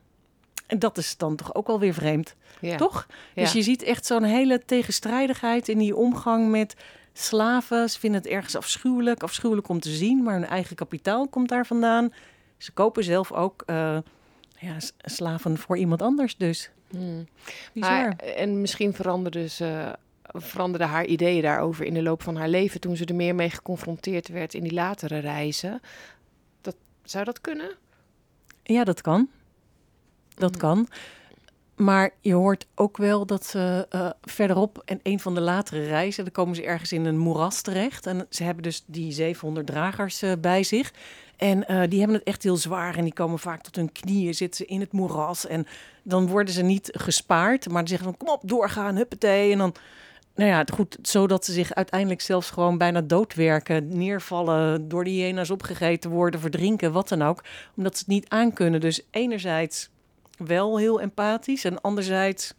En 0.68 0.80
dat 0.80 0.98
is 0.98 1.18
dan 1.18 1.36
toch 1.36 1.56
ook 1.56 1.68
alweer 1.68 1.94
vreemd, 1.94 2.36
ja. 2.60 2.78
toch? 2.78 3.08
Ja. 3.34 3.44
Dus 3.44 3.54
je 3.54 3.62
ziet 3.62 3.84
echt 3.84 4.06
zo'n 4.06 4.24
hele 4.24 4.66
tegenstrijdigheid 4.66 5.68
in 5.68 5.78
die 5.78 5.96
omgang 5.96 6.50
met 6.50 6.76
slaven. 7.14 7.90
Ze 7.90 8.00
vinden 8.00 8.22
het 8.22 8.30
ergens 8.30 8.56
afschuwelijk, 8.56 9.24
afschuwelijk 9.24 9.68
om 9.68 9.80
te 9.80 9.90
zien, 9.90 10.24
maar 10.24 10.34
hun 10.34 10.46
eigen 10.46 10.76
kapitaal 10.76 11.28
komt 11.28 11.50
daar 11.50 11.66
vandaan. 11.66 12.14
Ze 12.58 12.72
kopen 12.72 13.04
zelf 13.04 13.32
ook 13.32 13.64
uh, 13.66 13.98
ja, 14.60 14.76
slaven 14.98 15.58
voor 15.58 15.78
iemand 15.78 16.02
anders 16.02 16.38
dus. 16.38 16.70
Hmm. 16.90 17.28
Maar, 17.74 18.16
en 18.16 18.62
misschien 18.62 18.94
veranderde 18.94 19.48
ze 19.48 19.96
veranderde 20.34 20.86
haar 20.86 21.06
ideeën 21.06 21.42
daarover 21.42 21.86
in 21.86 21.94
de 21.94 22.02
loop 22.02 22.24
van 22.24 22.36
haar 22.36 22.50
leven 22.50 22.80
toen 22.80 22.96
ze 22.96 23.06
er 23.06 23.16
meer 23.16 23.36
mee 23.36 23.50
geconfronteerd 23.50 24.28
werd 24.28 24.54
in 24.54 24.64
die 24.64 24.74
latere 24.74 25.18
reizen. 25.18 25.82
Dat, 26.62 26.76
zou 27.04 27.26
dat 27.26 27.42
kunnen? 27.42 27.72
Ja, 28.64 28.84
dat 28.84 29.02
kan. 29.02 29.30
Dat 30.36 30.52
hmm. 30.52 30.60
kan. 30.60 30.88
Maar 31.84 32.10
je 32.22 32.34
hoort 32.34 32.66
ook 32.76 32.98
wel 32.98 33.26
dat 33.26 33.46
ze 33.46 33.88
uh, 33.96 34.10
verderop, 34.22 34.82
en 34.86 35.00
een 35.04 35.20
van 35.20 35.34
de 35.34 35.42
latere 35.42 35.86
reizen, 35.86 36.24
dan 36.24 36.34
komen 36.34 36.56
ze 36.56 36.64
ergens 36.64 36.92
in 36.92 37.06
een 37.06 37.18
moeras 37.18 37.62
terecht. 37.62 38.06
En 38.06 38.26
ze 38.30 38.44
hebben 38.44 38.64
dus 38.64 38.84
die 38.86 39.12
700 39.12 39.68
dragers 39.68 40.24
uh, 40.24 40.32
bij 40.40 40.64
zich. 40.64 40.94
En 41.38 41.58
uh, 41.58 41.82
die 41.90 42.00
hebben 42.00 42.18
het 42.18 42.28
echt 42.28 42.44
heel 42.44 42.58
zwaar 42.58 42.98
en 42.98 43.04
die 43.04 43.14
komen 43.14 43.40
vaak 43.40 43.64
tot 43.64 43.76
hun 43.76 43.92
knieën, 43.92 44.34
zitten 44.34 44.66
ze 44.66 44.74
in 44.74 44.80
het 44.80 44.92
moeras. 44.92 45.48
En 45.48 45.68
dan 46.04 46.28
worden 46.28 46.54
ze 46.54 46.62
niet 46.62 46.90
gespaard, 46.92 47.68
maar 47.68 47.78
dan 47.78 47.88
zeggen 47.88 48.08
van 48.08 48.18
kom 48.18 48.30
op, 48.30 48.42
doorgaan, 48.44 48.96
huppatee. 48.96 49.52
En 49.52 49.58
dan, 49.58 49.74
nou 50.36 50.50
ja, 50.50 50.66
goed, 50.74 50.98
zodat 51.02 51.46
ze 51.46 51.52
zich 51.52 51.74
uiteindelijk 51.74 52.22
zelfs 52.22 52.50
gewoon 52.50 52.78
bijna 52.78 53.02
doodwerken, 53.02 53.98
neervallen, 53.98 54.88
door 54.88 55.04
de 55.04 55.10
hyena's 55.10 55.50
opgegeten 55.50 56.10
worden, 56.10 56.40
verdrinken, 56.40 56.92
wat 56.92 57.10
dan 57.10 57.22
ook. 57.22 57.44
Omdat 57.76 57.94
ze 57.94 58.00
het 58.00 58.14
niet 58.14 58.30
aankunnen. 58.30 58.82
Dus 58.82 59.02
enerzijds 59.12 59.92
wel 60.38 60.78
heel 60.78 61.02
empathisch. 61.02 61.66
En 61.66 61.82
anderzijds... 61.82 62.54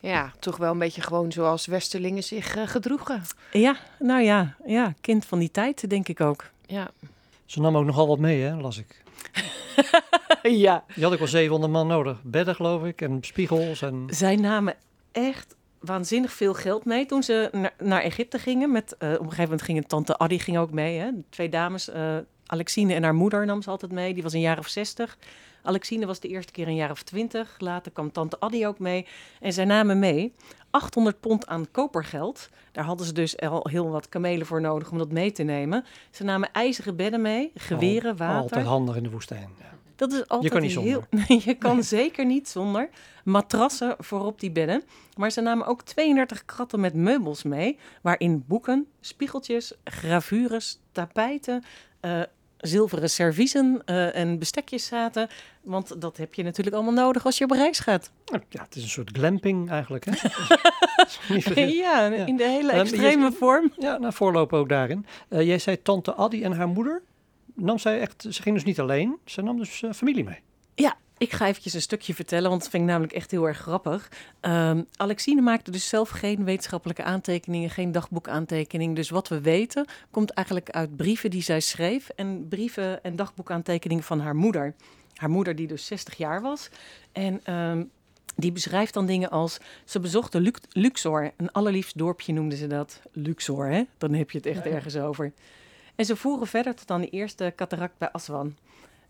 Ja, 0.00 0.32
toch 0.38 0.56
wel 0.56 0.72
een 0.72 0.78
beetje 0.78 1.00
gewoon 1.00 1.32
zoals 1.32 1.66
Westerlingen 1.66 2.22
zich 2.22 2.56
uh, 2.56 2.66
gedroegen. 2.66 3.22
Ja, 3.52 3.76
nou 3.98 4.22
ja, 4.22 4.56
ja, 4.66 4.94
kind 5.00 5.24
van 5.24 5.38
die 5.38 5.50
tijd, 5.50 5.90
denk 5.90 6.08
ik 6.08 6.20
ook. 6.20 6.44
Ja. 6.66 6.90
Ze 7.46 7.60
nam 7.60 7.76
ook 7.76 7.84
nogal 7.84 8.06
wat 8.06 8.18
mee, 8.18 8.42
hè, 8.42 8.56
las 8.56 8.78
ik. 8.78 9.02
ja. 10.42 10.84
Die 10.94 11.04
had 11.04 11.12
ik 11.12 11.18
wel 11.18 11.28
700 11.28 11.72
man 11.72 11.86
nodig. 11.86 12.22
Bedden, 12.22 12.54
geloof 12.54 12.84
ik, 12.84 13.00
en 13.00 13.18
spiegels. 13.20 13.82
En... 13.82 14.06
Zij 14.10 14.36
namen 14.36 14.74
echt 15.12 15.54
waanzinnig 15.80 16.32
veel 16.32 16.54
geld 16.54 16.84
mee 16.84 17.06
toen 17.06 17.22
ze 17.22 17.48
naar, 17.52 17.74
naar 17.78 18.02
Egypte 18.02 18.38
gingen. 18.38 18.72
Met, 18.72 18.96
uh, 18.98 19.08
op 19.08 19.14
een 19.14 19.24
gegeven 19.24 19.42
moment 19.42 19.62
ging 19.62 19.86
tante 19.86 20.16
Addie 20.16 20.38
ging 20.38 20.58
ook 20.58 20.70
mee. 20.70 20.98
Hè? 20.98 21.10
Twee 21.28 21.48
dames, 21.48 21.88
uh, 21.88 22.16
Alexine 22.46 22.94
en 22.94 23.02
haar 23.02 23.14
moeder 23.14 23.46
nam 23.46 23.62
ze 23.62 23.70
altijd 23.70 23.92
mee. 23.92 24.14
Die 24.14 24.22
was 24.22 24.32
een 24.32 24.40
jaar 24.40 24.58
of 24.58 24.68
zestig. 24.68 25.18
Alexine 25.62 26.06
was 26.06 26.20
de 26.20 26.28
eerste 26.28 26.52
keer 26.52 26.68
een 26.68 26.74
jaar 26.74 26.90
of 26.90 27.02
twintig. 27.02 27.56
Later 27.58 27.92
kwam 27.92 28.12
tante 28.12 28.38
Addy 28.38 28.66
ook 28.66 28.78
mee. 28.78 29.06
En 29.40 29.52
zij 29.52 29.64
namen 29.64 29.98
mee 29.98 30.34
800 30.70 31.20
pond 31.20 31.46
aan 31.46 31.70
kopergeld. 31.70 32.48
Daar 32.72 32.84
hadden 32.84 33.06
ze 33.06 33.12
dus 33.12 33.40
al 33.40 33.68
heel 33.70 33.90
wat 33.90 34.08
kamelen 34.08 34.46
voor 34.46 34.60
nodig 34.60 34.90
om 34.90 34.98
dat 34.98 35.12
mee 35.12 35.32
te 35.32 35.42
nemen. 35.42 35.84
Ze 36.10 36.24
namen 36.24 36.52
ijzeren 36.52 36.96
bedden 36.96 37.22
mee, 37.22 37.50
geweren, 37.54 38.16
water. 38.16 38.40
Altijd 38.40 38.66
handig 38.66 38.96
in 38.96 39.02
de 39.02 39.10
woestijn. 39.10 39.48
Dat 39.96 40.12
is 40.12 40.28
altijd 40.28 40.52
kan 40.52 40.62
niet 40.62 40.72
zonder. 40.72 41.06
Je 41.44 41.54
kan 41.54 41.82
zeker 41.98 42.24
niet 42.24 42.48
zonder. 42.48 42.88
Matrassen 43.24 43.94
voorop 43.98 44.40
die 44.40 44.50
bedden. 44.50 44.82
Maar 45.16 45.30
ze 45.30 45.40
namen 45.40 45.66
ook 45.66 45.82
32 45.82 46.44
kratten 46.44 46.80
met 46.80 46.94
meubels 46.94 47.42
mee, 47.42 47.78
waarin 48.00 48.44
boeken, 48.46 48.86
spiegeltjes, 49.00 49.72
gravures, 49.84 50.80
tapijten, 50.92 51.64
eh, 52.00 52.20
zilveren 52.66 53.10
serviezen 53.10 53.82
eh, 53.84 54.16
en 54.16 54.38
bestekjes 54.38 54.86
zaten. 54.86 55.28
Want 55.62 56.00
dat 56.00 56.16
heb 56.16 56.34
je 56.34 56.42
natuurlijk 56.42 56.76
allemaal 56.76 57.04
nodig 57.04 57.24
als 57.24 57.38
je 57.38 57.44
op 57.44 57.50
reis 57.50 57.78
gaat. 57.78 58.10
Ja, 58.48 58.62
het 58.62 58.76
is 58.76 58.82
een 58.82 58.88
soort 58.88 59.10
glamping 59.12 59.70
eigenlijk. 59.70 60.04
Hè? 60.04 60.12
Ja, 61.54 62.06
Ja. 62.06 62.26
in 62.26 62.36
de 62.36 62.44
hele 62.48 62.72
extreme 62.72 63.32
vorm. 63.32 63.72
Ja, 63.78 63.98
nou, 63.98 64.12
voorlopen 64.12 64.58
ook 64.58 64.68
daarin. 64.68 65.06
Eh, 65.28 65.46
jij 65.46 65.58
zei 65.58 65.82
tante 65.82 66.12
Addy 66.14 66.42
en 66.42 66.52
haar 66.52 66.68
moeder. 66.68 67.02
Nam 67.54 67.78
zij 67.78 68.00
echt, 68.00 68.26
ze 68.30 68.42
ging 68.42 68.54
dus 68.54 68.64
niet 68.64 68.80
alleen, 68.80 69.16
ze 69.24 69.42
nam 69.42 69.58
dus 69.58 69.82
eh, 69.82 69.92
familie 69.92 70.24
mee. 70.24 70.38
Ja, 70.74 70.96
ik 71.18 71.32
ga 71.32 71.46
eventjes 71.46 71.74
een 71.74 71.82
stukje 71.82 72.14
vertellen, 72.14 72.48
want 72.48 72.62
dat 72.62 72.70
vind 72.70 72.82
ik 72.82 72.88
namelijk 72.88 73.12
echt 73.12 73.30
heel 73.30 73.46
erg 73.46 73.58
grappig. 73.58 74.10
Ehm, 74.40 74.82
Alexine 74.96 75.40
maakte 75.40 75.70
dus 75.70 75.88
zelf 75.88 76.08
geen 76.08 76.44
wetenschappelijke 76.44 77.02
aantekeningen, 77.02 77.70
geen 77.70 77.92
dagboekaantekening. 77.92 78.96
Dus 78.96 79.10
wat 79.10 79.28
we 79.28 79.40
weten 79.40 79.86
komt 80.10 80.30
eigenlijk 80.30 80.70
uit 80.70 80.96
brieven 80.96 81.30
die 81.30 81.42
zij 81.42 81.60
schreef 81.60 82.08
en 82.08 82.48
brieven 82.48 83.02
en 83.04 83.16
dagboekaantekeningen 83.16 84.04
van 84.04 84.20
haar 84.20 84.36
moeder. 84.36 84.74
Haar 85.14 85.30
moeder 85.30 85.56
die 85.56 85.66
dus 85.66 85.86
60 85.86 86.16
jaar 86.16 86.42
was. 86.42 86.68
En 87.12 87.40
ehm, 87.44 87.84
die 88.36 88.52
beschrijft 88.52 88.94
dan 88.94 89.06
dingen 89.06 89.30
als... 89.30 89.58
Ze 89.84 90.00
bezochten 90.00 90.40
Lux- 90.40 90.60
Luxor, 90.68 91.30
een 91.36 91.52
allerliefst 91.52 91.98
dorpje 91.98 92.32
noemden 92.32 92.58
ze 92.58 92.66
dat. 92.66 93.00
Luxor, 93.12 93.66
hè? 93.66 93.82
Dan 93.98 94.14
heb 94.14 94.30
je 94.30 94.38
het 94.38 94.46
echt 94.46 94.64
ja. 94.64 94.70
ergens 94.70 94.96
over. 94.96 95.32
En 95.94 96.04
ze 96.04 96.16
voeren 96.16 96.46
verder 96.46 96.74
tot 96.74 96.90
aan 96.90 97.00
de 97.00 97.10
eerste 97.10 97.52
cataract 97.56 97.98
bij 97.98 98.10
Aswan. 98.10 98.56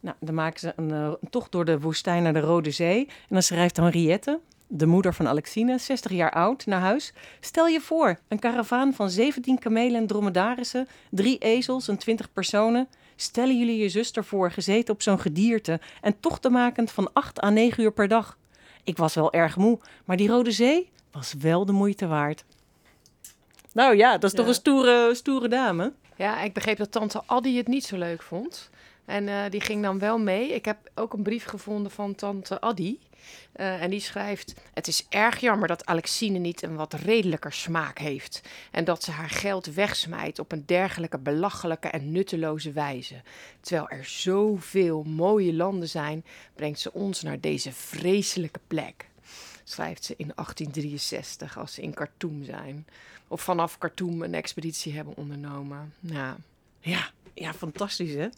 Nou, 0.04 0.16
dan 0.20 0.34
maken 0.34 0.60
ze 0.60 0.72
een, 0.76 0.90
eh, 0.90 1.12
een 1.20 1.30
tocht 1.30 1.52
door 1.52 1.64
de 1.64 1.80
woestijn 1.80 2.22
naar 2.22 2.32
de 2.32 2.40
Rode 2.40 2.70
Zee. 2.70 3.06
En 3.06 3.28
dan 3.28 3.42
schrijft 3.42 3.76
Henriette, 3.76 4.40
de 4.66 4.86
moeder 4.86 5.14
van 5.14 5.28
Alexine, 5.28 5.78
60 5.78 6.12
jaar 6.12 6.32
oud, 6.32 6.66
naar 6.66 6.80
huis. 6.80 7.12
Stel 7.40 7.66
je 7.66 7.80
voor, 7.80 8.18
een 8.28 8.38
karavaan 8.38 8.94
van 8.94 9.10
17 9.10 9.58
kamelen 9.58 10.00
en 10.00 10.06
dromedarissen, 10.06 10.88
drie 11.10 11.38
ezels 11.38 11.88
en 11.88 11.98
20 11.98 12.32
personen. 12.32 12.88
Stellen 13.16 13.58
jullie 13.58 13.78
je 13.78 13.88
zuster 13.88 14.24
voor, 14.24 14.50
gezeten 14.50 14.94
op 14.94 15.02
zo'n 15.02 15.20
gedierte 15.20 15.80
en 16.00 16.20
tochten 16.20 16.52
makend 16.52 16.90
van 16.90 17.10
8 17.12 17.42
à 17.42 17.50
9 17.50 17.82
uur 17.82 17.92
per 17.92 18.08
dag. 18.08 18.38
Ik 18.82 18.96
was 18.96 19.14
wel 19.14 19.32
erg 19.32 19.56
moe, 19.56 19.78
maar 20.04 20.16
die 20.16 20.28
Rode 20.28 20.52
Zee 20.52 20.90
was 21.12 21.34
wel 21.38 21.64
de 21.64 21.72
moeite 21.72 22.06
waard. 22.06 22.44
Nou 23.72 23.96
ja, 23.96 24.12
dat 24.12 24.30
is 24.30 24.36
toch 24.36 24.46
een 24.46 24.54
stoere, 24.54 25.14
stoere 25.14 25.48
dame. 25.48 25.92
Ja, 26.16 26.40
ik 26.40 26.52
begreep 26.52 26.76
dat 26.76 26.92
tante 26.92 27.22
Addy 27.26 27.56
het 27.56 27.66
niet 27.66 27.84
zo 27.84 27.96
leuk 27.96 28.22
vond. 28.22 28.70
En 29.04 29.28
eh, 29.28 29.50
die 29.50 29.60
ging 29.60 29.82
dan 29.82 29.98
wel 29.98 30.18
mee. 30.18 30.54
Ik 30.54 30.64
heb 30.64 30.90
ook 30.94 31.12
een 31.12 31.22
brief 31.22 31.44
gevonden 31.44 31.90
van 31.90 32.14
tante 32.14 32.60
Addy. 32.60 32.98
Eh, 33.52 33.82
en 33.82 33.90
die 33.90 34.00
schrijft: 34.00 34.54
Het 34.74 34.86
is 34.86 35.06
erg 35.08 35.40
jammer 35.40 35.68
dat 35.68 35.86
Alexine 35.86 36.38
niet 36.38 36.62
een 36.62 36.76
wat 36.76 36.92
redelijker 36.92 37.52
smaak 37.52 37.98
heeft. 37.98 38.40
En 38.70 38.84
dat 38.84 39.02
ze 39.02 39.10
haar 39.10 39.30
geld 39.30 39.66
wegsmijt 39.66 40.38
op 40.38 40.52
een 40.52 40.62
dergelijke 40.66 41.18
belachelijke 41.18 41.88
en 41.88 42.12
nutteloze 42.12 42.72
wijze. 42.72 43.22
Terwijl 43.60 43.88
er 43.88 44.04
zoveel 44.04 45.02
mooie 45.02 45.54
landen 45.54 45.88
zijn, 45.88 46.24
brengt 46.54 46.80
ze 46.80 46.92
ons 46.92 47.22
naar 47.22 47.40
deze 47.40 47.72
vreselijke 47.72 48.60
plek. 48.66 49.08
Schrijft 49.64 50.04
ze 50.04 50.14
in 50.16 50.32
1863 50.34 51.58
als 51.58 51.74
ze 51.74 51.82
in 51.82 51.94
Khartoum 51.94 52.44
zijn. 52.44 52.86
Of 53.28 53.42
vanaf 53.42 53.78
Khartoum 53.78 54.22
een 54.22 54.34
expeditie 54.34 54.92
hebben 54.92 55.16
ondernomen. 55.16 55.94
Ja. 56.00 56.36
Ja, 56.80 57.10
ja, 57.34 57.54
fantastisch 57.54 58.14
hè. 58.14 58.28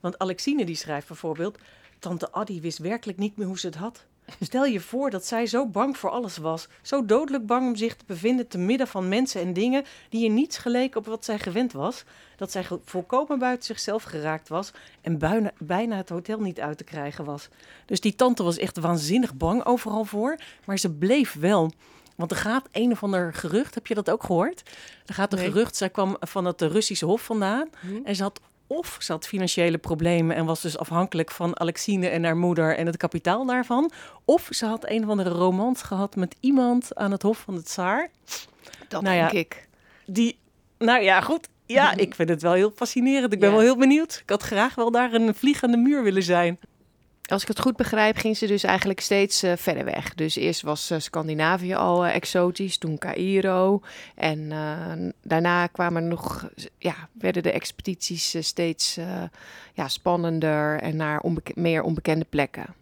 Want 0.00 0.18
Alexine 0.18 0.64
die 0.64 0.76
schrijft 0.76 1.06
bijvoorbeeld... 1.08 1.58
Tante 1.98 2.30
Addy 2.30 2.60
wist 2.60 2.78
werkelijk 2.78 3.18
niet 3.18 3.36
meer 3.36 3.46
hoe 3.46 3.58
ze 3.58 3.66
het 3.66 3.76
had. 3.76 4.04
Stel 4.40 4.64
je 4.64 4.80
voor 4.80 5.10
dat 5.10 5.26
zij 5.26 5.46
zo 5.46 5.66
bang 5.66 5.96
voor 5.96 6.10
alles 6.10 6.36
was. 6.36 6.68
Zo 6.82 7.04
dodelijk 7.04 7.46
bang 7.46 7.66
om 7.66 7.76
zich 7.76 7.96
te 7.96 8.04
bevinden 8.06 8.48
te 8.48 8.58
midden 8.58 8.86
van 8.86 9.08
mensen 9.08 9.40
en 9.40 9.52
dingen... 9.52 9.84
die 10.08 10.24
in 10.24 10.34
niets 10.34 10.58
geleken 10.58 11.00
op 11.00 11.06
wat 11.06 11.24
zij 11.24 11.38
gewend 11.38 11.72
was. 11.72 12.04
Dat 12.36 12.50
zij 12.50 12.66
volkomen 12.84 13.38
buiten 13.38 13.66
zichzelf 13.66 14.02
geraakt 14.02 14.48
was... 14.48 14.70
en 15.00 15.18
bijna, 15.18 15.50
bijna 15.58 15.96
het 15.96 16.08
hotel 16.08 16.40
niet 16.40 16.60
uit 16.60 16.78
te 16.78 16.84
krijgen 16.84 17.24
was. 17.24 17.48
Dus 17.86 18.00
die 18.00 18.14
tante 18.14 18.42
was 18.42 18.56
echt 18.58 18.78
waanzinnig 18.78 19.34
bang 19.34 19.64
overal 19.64 20.04
voor. 20.04 20.36
Maar 20.64 20.78
ze 20.78 20.90
bleef 20.92 21.34
wel... 21.34 21.72
Want 22.16 22.30
er 22.30 22.36
gaat 22.36 22.68
een 22.72 22.90
of 22.90 23.02
ander 23.02 23.34
gerucht, 23.34 23.74
heb 23.74 23.86
je 23.86 23.94
dat 23.94 24.10
ook 24.10 24.24
gehoord? 24.24 24.62
Er 25.06 25.14
gaat 25.14 25.32
een 25.32 25.38
Nee. 25.38 25.48
gerucht, 25.48 25.76
zij 25.76 25.90
kwam 25.90 26.16
van 26.20 26.44
het 26.44 26.60
Russische 26.62 27.04
Hof 27.04 27.22
vandaan. 27.22 27.68
En 28.04 28.16
ze 28.16 28.22
had 28.22 28.40
of 28.68 28.96
ze 29.00 29.12
had 29.12 29.26
financiële 29.26 29.78
problemen 29.78 30.36
en 30.36 30.44
was 30.44 30.60
dus 30.60 30.78
afhankelijk 30.78 31.30
van 31.30 31.60
Alexine 31.60 32.08
en 32.08 32.24
haar 32.24 32.36
moeder 32.36 32.76
en 32.76 32.86
het 32.86 32.96
kapitaal 32.96 33.46
daarvan. 33.46 33.90
Of 34.24 34.48
ze 34.50 34.66
had 34.66 34.90
een 34.90 35.02
of 35.04 35.08
andere 35.10 35.30
romans 35.30 35.82
gehad 35.82 36.16
met 36.16 36.36
iemand 36.40 36.94
aan 36.94 37.10
het 37.10 37.22
Hof 37.22 37.38
van 37.38 37.54
de 37.54 37.62
Tsaar. 37.62 38.10
Dat 38.88 39.02
Nou 39.02 39.16
ja, 39.16 39.28
denk 39.30 39.46
ik. 39.46 39.68
Die, 40.06 40.38
nou 40.78 41.02
ja, 41.02 41.20
goed. 41.20 41.48
Ja, 41.66 41.96
ik 41.96 42.14
vind 42.14 42.28
het 42.28 42.42
wel 42.42 42.52
heel 42.52 42.72
fascinerend. 42.76 43.32
Ik 43.32 43.40
ben 43.40 43.48
Ja. 43.48 43.54
wel 43.54 43.64
heel 43.64 43.76
benieuwd. 43.76 44.18
Ik 44.22 44.30
had 44.30 44.42
graag 44.42 44.74
wel 44.74 44.90
daar 44.90 45.12
een 45.12 45.34
vlieg 45.34 45.62
aan 45.62 45.70
de 45.70 45.76
muur 45.76 46.02
willen 46.02 46.22
zijn. 46.22 46.58
Als 47.28 47.42
ik 47.42 47.48
het 47.48 47.60
goed 47.60 47.76
begrijp, 47.76 48.16
ging 48.16 48.36
ze 48.36 48.46
dus 48.46 48.62
eigenlijk 48.62 49.00
steeds 49.00 49.42
eh, 49.42 49.52
verder 49.56 49.84
weg. 49.84 50.14
Dus 50.14 50.36
eerst 50.36 50.62
was 50.62 50.90
eh, 50.90 50.98
Scandinavië 50.98 51.74
al 51.74 52.06
eh, 52.06 52.14
exotisch, 52.14 52.78
toen 52.78 52.98
Cairo. 52.98 53.80
En 54.14 54.52
daarna 55.22 55.66
kwamen 55.66 56.08
nog, 56.08 56.48
ja, 56.78 56.94
werden 57.12 57.42
de 57.42 57.52
expedities 57.52 58.36
steeds 58.40 58.98
ja, 59.74 59.88
spannender 59.88 60.80
en 60.80 60.96
naar 60.96 61.22
meer 61.54 61.82
onbekende 61.82 62.26
plekken. 62.28 62.74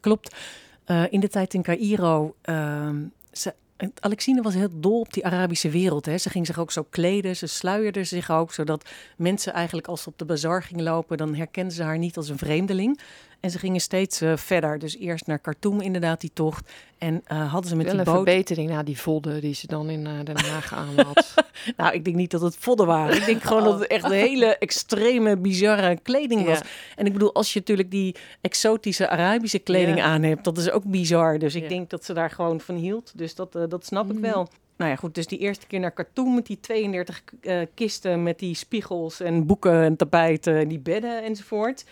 Klopt. 0.00 0.36
Eh, 0.84 1.04
in 1.10 1.20
de 1.20 1.28
tijd 1.28 1.54
in 1.54 1.62
Cairo. 1.62 2.34
ehm, 2.42 2.96
ze, 3.32 3.54
Alexine 4.00 4.42
was 4.42 4.54
heel 4.54 4.68
dol 4.80 5.00
op 5.00 5.12
die 5.12 5.26
Arabische 5.26 5.70
wereld. 5.70 6.06
Hè. 6.06 6.18
Ze 6.18 6.30
ging 6.30 6.46
zich 6.46 6.58
ook 6.58 6.72
zo 6.72 6.86
kleden. 6.90 7.36
Ze 7.36 7.46
sluierde 7.46 8.04
zich 8.04 8.30
ook. 8.30 8.52
Zodat 8.52 8.88
mensen 9.16 9.52
eigenlijk 9.52 9.86
als 9.86 10.02
ze 10.02 10.08
op 10.08 10.18
de 10.18 10.24
bazaar 10.24 10.62
gingen 10.62 10.84
lopen. 10.84 11.16
dan 11.16 11.34
herkenden 11.34 11.72
ze 11.72 11.82
haar 11.82 11.98
niet 11.98 12.16
als 12.16 12.28
een 12.28 12.38
vreemdeling. 12.38 13.00
En 13.40 13.50
ze 13.50 13.58
gingen 13.58 13.80
steeds 13.80 14.20
eh, 14.20 14.36
verder. 14.36 14.78
Dus 14.78 14.96
eerst 14.98 15.26
naar 15.26 15.38
Khartoum, 15.38 15.80
inderdaad, 15.80 16.20
die 16.20 16.30
tocht. 16.34 16.70
En 16.98 17.20
eh, 17.24 17.52
hadden 17.52 17.70
ze 17.70 17.76
met 17.76 17.84
Wel 17.86 17.94
die 17.96 18.06
een 18.06 18.12
boot. 18.14 18.24
verbetering 18.24 18.70
na 18.70 18.82
die 18.82 18.98
vodden 18.98 19.40
die 19.40 19.54
ze 19.54 19.66
dan 19.66 19.90
in 19.90 20.06
eh, 20.06 20.12
Den 20.24 20.38
Haag 20.44 20.74
aan 20.74 20.94
had. 21.06 21.34
Nou, 21.76 21.94
ik 21.94 22.04
denk 22.04 22.16
niet 22.16 22.30
dat 22.30 22.40
het 22.40 22.56
vodden 22.58 22.86
waren. 22.86 23.16
Ik 23.16 23.24
denk 23.26 23.42
gewoon 23.42 23.64
dat 23.64 23.78
het 23.78 23.88
echt 23.88 24.04
een 24.04 24.10
hele 24.10 24.56
extreme, 24.58 25.36
bizarre 25.36 25.98
kleding 26.02 26.44
was. 26.44 26.58
Ja. 26.58 26.64
En 26.96 27.06
ik 27.06 27.12
bedoel, 27.12 27.34
als 27.34 27.52
je 27.52 27.58
natuurlijk 27.58 27.90
die 27.90 28.14
exotische 28.40 29.08
Arabische 29.08 29.58
kleding 29.58 29.96
Ja. 29.98 30.04
aan 30.04 30.22
hebt, 30.22 30.44
dat 30.44 30.58
is 30.58 30.70
ook 30.70 30.84
bizar. 30.84 31.38
Dus 31.38 31.54
ik 31.54 31.62
Ja. 31.62 31.68
denk 31.68 31.90
dat 31.90 32.04
ze 32.04 32.12
daar 32.12 32.30
gewoon 32.30 32.60
van 32.60 32.74
hield. 32.74 33.12
Dus 33.14 33.34
dat, 33.34 33.52
dat 33.68 33.86
snap 33.86 34.06
ik 34.10 34.12
Mhm. 34.18 34.22
wel. 34.22 34.48
Nou 34.76 34.90
ja, 34.90 34.96
goed, 34.96 35.14
dus 35.14 35.26
die 35.26 35.38
eerste 35.38 35.66
keer 35.66 35.80
naar 35.80 35.92
Khartoum 35.92 36.34
met 36.34 36.46
die 36.46 36.60
32 36.60 37.22
eh, 37.40 37.60
kisten 37.74 38.22
met 38.22 38.38
die 38.38 38.54
spiegels 38.54 39.20
en 39.20 39.46
boeken 39.46 39.82
en 39.82 39.96
tapijten 39.96 40.56
en 40.58 40.68
die 40.68 40.78
bedden 40.80 41.22
enzovoort. 41.24 41.84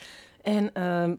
En 0.43 0.71
ehm, 0.75 1.15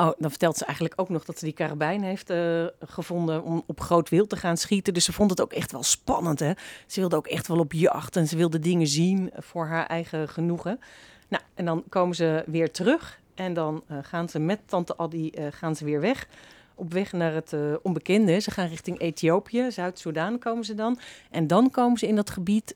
oh, 0.00 0.12
dan 0.18 0.30
vertelt 0.30 0.56
ze 0.56 0.64
eigenlijk 0.64 1.00
ook 1.00 1.08
nog 1.08 1.24
dat 1.24 1.38
ze 1.38 1.44
die 1.44 1.54
karabijn 1.54 2.02
heeft 2.02 2.30
eh, 2.30 2.64
gevonden 2.80 3.42
om 3.42 3.62
op 3.66 3.80
groot 3.80 4.08
wild 4.08 4.28
te 4.28 4.36
gaan 4.36 4.56
schieten. 4.56 4.94
Dus 4.94 5.04
ze 5.04 5.12
vond 5.12 5.30
het 5.30 5.40
ook 5.40 5.52
echt 5.52 5.72
wel 5.72 5.82
spannend, 5.82 6.40
hè. 6.40 6.52
Ze 6.86 7.00
wilde 7.00 7.16
ook 7.16 7.26
echt 7.26 7.46
wel 7.46 7.58
op 7.58 7.72
jacht 7.72 8.16
en 8.16 8.26
ze 8.26 8.36
wilde 8.36 8.58
dingen 8.58 8.86
zien 8.86 9.30
voor 9.36 9.66
haar 9.66 9.86
eigen 9.86 10.28
genoegen. 10.28 10.80
Nou, 11.28 11.42
en 11.54 11.64
dan 11.64 11.84
komen 11.88 12.16
ze 12.16 12.44
weer 12.46 12.70
terug 12.70 13.20
en 13.34 13.54
dan 13.54 13.82
eh, 13.86 13.98
gaan 14.02 14.28
ze 14.28 14.38
met 14.38 14.60
tante 14.66 14.96
Addy 14.96 15.30
eh, 15.34 15.46
gaan 15.50 15.76
ze 15.76 15.84
weer 15.84 16.00
weg. 16.00 16.28
Op 16.74 16.92
weg 16.92 17.12
naar 17.12 17.34
het 17.34 17.54
onbekende. 17.82 18.38
Ze 18.38 18.50
gaan 18.50 18.68
richting 18.68 19.00
Ethiopië, 19.00 19.70
Zuid-Soedan 19.70 20.38
komen 20.38 20.64
ze 20.64 20.74
dan. 20.74 20.98
En 21.30 21.46
dan 21.46 21.70
komen 21.70 21.98
ze 21.98 22.06
in 22.06 22.16
dat 22.16 22.30
gebied 22.30 22.74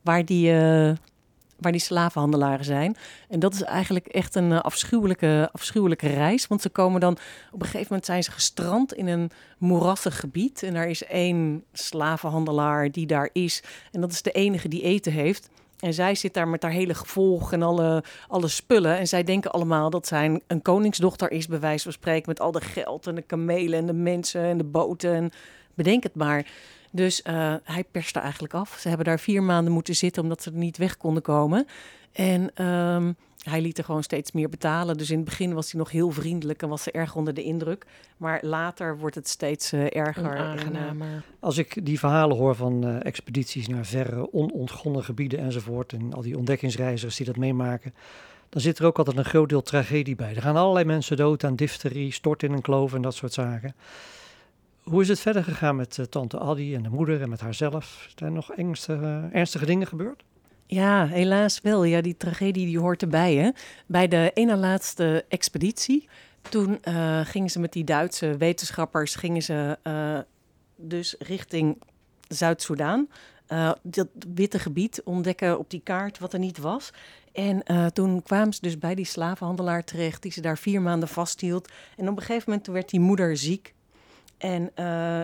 waar 0.00 0.24
die, 0.24 0.52
waar 1.58 1.72
die 1.72 1.80
slavenhandelaren 1.80 2.64
zijn. 2.64 2.96
En 3.28 3.38
dat 3.38 3.54
is 3.54 3.62
eigenlijk 3.62 4.06
echt 4.06 4.34
een 4.34 4.52
eh, 4.52 4.60
afschuwelijke, 4.60 5.48
afschuwelijke 5.52 6.08
reis. 6.08 6.46
Want 6.46 6.62
ze 6.62 6.68
komen 6.68 7.00
dan, 7.00 7.12
op 7.52 7.60
een 7.60 7.66
gegeven 7.66 7.86
moment 7.88 8.06
zijn 8.06 8.22
ze 8.22 8.30
gestrand 8.30 8.94
in 8.94 9.06
een 9.06 9.30
moerassig 9.58 10.20
gebied. 10.20 10.62
En 10.62 10.74
daar 10.74 10.88
is 10.88 11.04
één 11.04 11.64
slavenhandelaar 11.72 12.90
die 12.90 13.06
daar 13.06 13.28
is. 13.32 13.62
En 13.92 14.00
dat 14.00 14.12
is 14.12 14.22
de 14.22 14.32
enige 14.32 14.68
die 14.68 14.82
eten 14.82 15.12
heeft. 15.12 15.50
En 15.80 15.94
zij 15.94 16.14
zit 16.14 16.34
daar 16.34 16.48
met 16.48 16.62
haar 16.62 16.72
hele 16.72 16.94
gevolg 16.94 17.52
en 17.52 17.62
alle, 17.62 18.04
alle 18.28 18.48
spullen. 18.48 18.98
En 18.98 19.08
zij 19.08 19.24
denken 19.24 19.50
allemaal 19.50 19.90
dat 19.90 20.06
zij 20.06 20.24
een, 20.24 20.42
een 20.46 20.62
koningsdochter 20.62 21.30
is, 21.30 21.46
bij 21.46 21.60
wijze 21.60 21.82
van 21.82 21.92
spreken. 21.92 22.28
Met 22.28 22.40
al 22.40 22.52
de 22.52 22.60
geld 22.60 23.06
en 23.06 23.14
de 23.14 23.22
kamelen 23.22 23.78
en 23.78 23.86
de 23.86 23.92
mensen 23.92 24.42
en 24.42 24.58
de 24.58 24.64
boten. 24.64 25.14
En 25.14 25.30
bedenk 25.74 26.02
het 26.02 26.14
maar. 26.14 26.46
Dus 26.94 27.22
eh, 27.22 27.54
hij 27.64 27.84
perste 27.84 28.18
eigenlijk 28.18 28.54
af. 28.54 28.76
Ze 28.80 28.88
hebben 28.88 29.06
daar 29.06 29.20
vier 29.20 29.42
maanden 29.42 29.72
moeten 29.72 29.96
zitten 29.96 30.22
omdat 30.22 30.42
ze 30.42 30.50
er 30.50 30.56
niet 30.56 30.76
weg 30.76 30.96
konden 30.96 31.22
komen. 31.22 31.66
En 32.12 32.50
ehm, 32.54 33.12
hij 33.44 33.60
liet 33.60 33.78
er 33.78 33.84
gewoon 33.84 34.02
steeds 34.02 34.32
meer 34.32 34.48
betalen. 34.48 34.96
Dus 34.96 35.10
in 35.10 35.16
het 35.16 35.24
begin 35.24 35.54
was 35.54 35.70
hij 35.70 35.80
nog 35.80 35.90
heel 35.90 36.10
vriendelijk 36.10 36.62
en 36.62 36.68
was 36.68 36.82
ze 36.82 36.90
erg 36.90 37.16
onder 37.16 37.34
de 37.34 37.42
indruk. 37.42 37.86
Maar 38.16 38.38
later 38.42 38.98
wordt 38.98 39.14
het 39.14 39.28
steeds 39.28 39.72
eh, 39.72 39.96
erger. 39.96 40.24
En, 40.24 40.36
eh, 40.36 40.40
Onaangenamer. 40.40 41.24
Als 41.40 41.58
ik 41.58 41.86
die 41.86 41.98
verhalen 41.98 42.36
hoor 42.36 42.54
van 42.54 42.84
eh, 42.84 43.04
expedities 43.04 43.68
naar 43.68 43.86
verre, 43.86 44.32
onontgonnen 44.32 45.04
gebieden 45.04 45.38
enzovoort. 45.38 45.92
En 45.92 46.12
al 46.12 46.22
die 46.22 46.38
ontdekkingsreizigers 46.38 47.16
die 47.16 47.26
dat 47.26 47.36
meemaken. 47.36 47.94
dan 48.48 48.62
zit 48.62 48.78
er 48.78 48.86
ook 48.86 48.98
altijd 48.98 49.16
een 49.16 49.24
groot 49.24 49.48
deel 49.48 49.62
tragedie 49.62 50.16
bij. 50.16 50.34
Er 50.34 50.42
gaan 50.42 50.56
allerlei 50.56 50.84
mensen 50.84 51.16
dood 51.16 51.44
aan 51.44 51.56
difterie, 51.56 52.12
stort 52.12 52.42
in 52.42 52.52
een 52.52 52.62
kloof 52.62 52.94
en 52.94 53.02
dat 53.02 53.14
soort 53.14 53.32
zaken. 53.32 53.74
Hoe 54.84 55.02
is 55.02 55.08
het 55.08 55.20
verder 55.20 55.44
gegaan 55.44 55.76
met 55.76 55.96
uh, 55.96 56.06
tante 56.06 56.38
Addy 56.38 56.74
en 56.74 56.82
de 56.82 56.88
moeder 56.88 57.22
en 57.22 57.28
met 57.28 57.40
haarzelf? 57.40 58.08
Zijn 58.16 58.30
er 58.30 58.36
nog 58.36 58.52
ernstige, 58.52 59.28
ernstige 59.32 59.66
dingen 59.66 59.86
gebeurd? 59.86 60.24
Ja, 60.66 61.06
helaas 61.06 61.60
wel. 61.60 61.84
Ja, 61.84 62.00
die 62.00 62.16
tragedie 62.16 62.66
die 62.66 62.78
hoort 62.78 63.02
erbij. 63.02 63.34
Hè? 63.34 63.50
Bij 63.86 64.08
de 64.08 64.30
ene 64.34 64.56
laatste 64.56 65.24
expeditie, 65.28 66.08
toen 66.48 66.78
uh, 66.88 67.20
gingen 67.20 67.50
ze 67.50 67.60
met 67.60 67.72
die 67.72 67.84
Duitse 67.84 68.36
wetenschappers 68.36 69.14
gingen 69.14 69.42
ze, 69.42 69.78
uh, 69.84 70.18
dus 70.76 71.16
richting 71.18 71.82
Zuid-Soedan. 72.28 73.08
Dat 73.82 74.08
witte 74.34 74.58
gebied 74.58 75.02
ontdekken 75.04 75.58
op 75.58 75.70
die 75.70 75.80
kaart 75.80 76.18
wat 76.18 76.32
er 76.32 76.38
niet 76.38 76.58
was. 76.58 76.92
En 77.32 77.62
toen 77.92 78.22
kwamen 78.22 78.52
ze 78.52 78.60
dus 78.60 78.78
bij 78.78 78.94
die 78.94 79.04
slavenhandelaar 79.04 79.84
terecht, 79.84 80.22
die 80.22 80.32
ze 80.32 80.40
daar 80.40 80.58
vier 80.58 80.82
maanden 80.82 81.08
vasthield. 81.08 81.72
En 81.96 82.08
op 82.08 82.16
een 82.16 82.22
gegeven 82.22 82.50
moment 82.50 82.66
werd 82.66 82.90
die 82.90 83.00
moeder 83.00 83.36
ziek. 83.36 83.74
En 84.44 84.70
uh, 84.78 85.20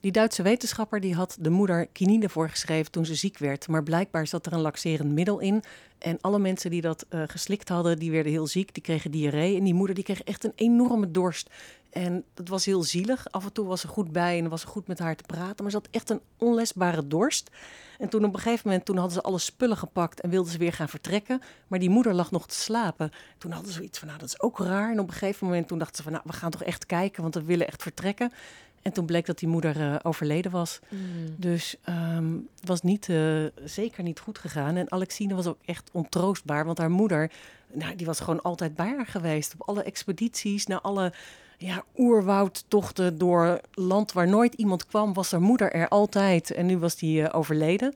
die 0.00 0.12
Duitse 0.12 0.42
wetenschapper 0.42 1.00
die 1.00 1.14
had 1.14 1.36
de 1.40 1.50
moeder 1.50 1.86
kinine 1.86 2.28
voorgeschreven 2.28 2.92
toen 2.92 3.06
ze 3.06 3.14
ziek 3.14 3.38
werd. 3.38 3.68
Maar 3.68 3.82
blijkbaar 3.82 4.26
zat 4.26 4.46
er 4.46 4.52
een 4.52 4.60
laxerend 4.60 5.12
middel 5.12 5.38
in. 5.38 5.62
En 5.98 6.18
alle 6.20 6.38
mensen 6.38 6.70
die 6.70 6.80
dat 6.80 7.06
uh, 7.10 7.22
geslikt 7.26 7.68
hadden, 7.68 7.98
die 7.98 8.10
werden 8.10 8.32
heel 8.32 8.46
ziek. 8.46 8.74
Die 8.74 8.82
kregen 8.82 9.10
diarree. 9.10 9.56
En 9.56 9.64
die 9.64 9.74
moeder 9.74 9.94
die 9.94 10.04
kreeg 10.04 10.22
echt 10.22 10.44
een 10.44 10.52
enorme 10.54 11.10
dorst. 11.10 11.50
En 11.90 12.24
dat 12.34 12.48
was 12.48 12.64
heel 12.64 12.82
zielig. 12.82 13.30
Af 13.30 13.44
en 13.44 13.52
toe 13.52 13.66
was 13.66 13.80
ze 13.80 13.88
goed 13.88 14.12
bij 14.12 14.38
en 14.38 14.48
was 14.48 14.60
ze 14.60 14.66
goed 14.66 14.86
met 14.86 14.98
haar 14.98 15.16
te 15.16 15.24
praten. 15.26 15.62
Maar 15.62 15.70
ze 15.70 15.76
had 15.76 15.88
echt 15.90 16.10
een 16.10 16.20
onlesbare 16.36 17.06
dorst. 17.06 17.50
En 17.98 18.08
toen 18.08 18.24
op 18.24 18.34
een 18.34 18.40
gegeven 18.40 18.68
moment 18.68 18.84
toen 18.84 18.96
hadden 18.96 19.14
ze 19.14 19.22
alle 19.22 19.38
spullen 19.38 19.76
gepakt 19.76 20.20
en 20.20 20.30
wilden 20.30 20.52
ze 20.52 20.58
weer 20.58 20.72
gaan 20.72 20.88
vertrekken. 20.88 21.40
Maar 21.66 21.78
die 21.78 21.90
moeder 21.90 22.14
lag 22.14 22.30
nog 22.30 22.46
te 22.46 22.54
slapen. 22.54 23.10
Toen 23.38 23.50
hadden 23.50 23.70
ze 23.70 23.76
zoiets 23.76 23.98
van, 23.98 24.08
nou 24.08 24.20
dat 24.20 24.28
is 24.28 24.40
ook 24.40 24.58
raar. 24.58 24.90
En 24.90 25.00
op 25.00 25.06
een 25.06 25.12
gegeven 25.12 25.46
moment 25.46 25.68
toen 25.68 25.78
dachten 25.78 25.96
ze 25.96 26.02
van, 26.02 26.12
nou 26.12 26.24
we 26.26 26.32
gaan 26.32 26.50
toch 26.50 26.62
echt 26.62 26.86
kijken, 26.86 27.22
want 27.22 27.34
we 27.34 27.42
willen 27.42 27.66
echt 27.66 27.82
vertrekken. 27.82 28.32
En 28.82 28.92
toen 28.92 29.06
bleek 29.06 29.26
dat 29.26 29.38
die 29.38 29.48
moeder 29.48 29.76
uh, 29.76 29.96
overleden 30.02 30.50
was. 30.50 30.78
Mm. 30.88 31.00
Dus 31.36 31.76
um, 31.88 32.48
het 32.60 32.68
was 32.68 32.82
niet, 32.82 33.08
uh, 33.08 33.44
zeker 33.64 34.02
niet 34.02 34.20
goed 34.20 34.38
gegaan. 34.38 34.76
En 34.76 34.92
Alexine 34.92 35.34
was 35.34 35.46
ook 35.46 35.58
echt 35.64 35.90
ontroostbaar, 35.92 36.64
want 36.64 36.78
haar 36.78 36.90
moeder, 36.90 37.30
nou, 37.72 37.96
die 37.96 38.06
was 38.06 38.20
gewoon 38.20 38.42
altijd 38.42 38.74
bij 38.74 38.94
haar 38.96 39.06
geweest. 39.06 39.54
Op 39.54 39.68
alle 39.68 39.82
expedities, 39.82 40.66
naar 40.66 40.80
alle 40.80 41.12
ja, 41.60 41.84
oerwoudtochten 41.96 43.18
door 43.18 43.60
land 43.72 44.12
waar 44.12 44.28
nooit 44.28 44.54
iemand 44.54 44.86
kwam, 44.86 45.12
was 45.12 45.30
haar 45.30 45.40
moeder 45.40 45.72
er 45.72 45.88
altijd. 45.88 46.50
En 46.50 46.66
nu 46.66 46.78
was 46.78 46.96
die 46.96 47.20
uh, 47.20 47.28
overleden. 47.32 47.94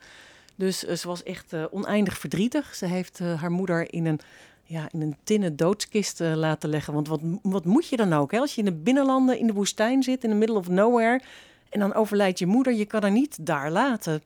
Dus 0.55 0.85
uh, 0.85 0.95
ze 0.95 1.09
was 1.09 1.23
echt 1.23 1.53
uh, 1.53 1.65
oneindig 1.71 2.19
verdrietig. 2.19 2.75
Ze 2.75 2.87
heeft 2.87 3.19
haar 3.19 3.51
moeder 3.51 3.93
in 3.93 4.07
een, 4.07 4.21
ja, 4.65 4.89
in 4.91 5.01
een 5.01 5.17
tinnen 5.25 5.57
doodskist 5.57 6.21
laten 6.21 6.69
leggen. 6.69 6.95
Want 6.95 7.09
wat, 7.09 7.21
wat 7.43 7.65
moet 7.65 7.89
je 7.89 7.97
dan 7.97 8.13
ook? 8.13 8.33
Hè? 8.33 8.39
Als 8.39 8.55
je 8.55 8.59
in 8.59 8.65
de 8.65 8.73
binnenlanden 8.73 9.39
in 9.39 9.47
de 9.47 9.53
woestijn 9.53 10.03
zit, 10.03 10.25
in 10.25 10.31
the 10.31 10.37
middle 10.37 10.57
of 10.57 10.69
nowhere, 10.69 11.21
en 11.69 11.81
dan 11.81 11.95
overlijdt 11.95 12.39
je 12.39 12.47
moeder, 12.47 12.73
je 12.73 12.85
kan 12.85 13.03
haar 13.03 13.11
niet 13.11 13.47
daar 13.47 13.71
laten. 13.71 14.23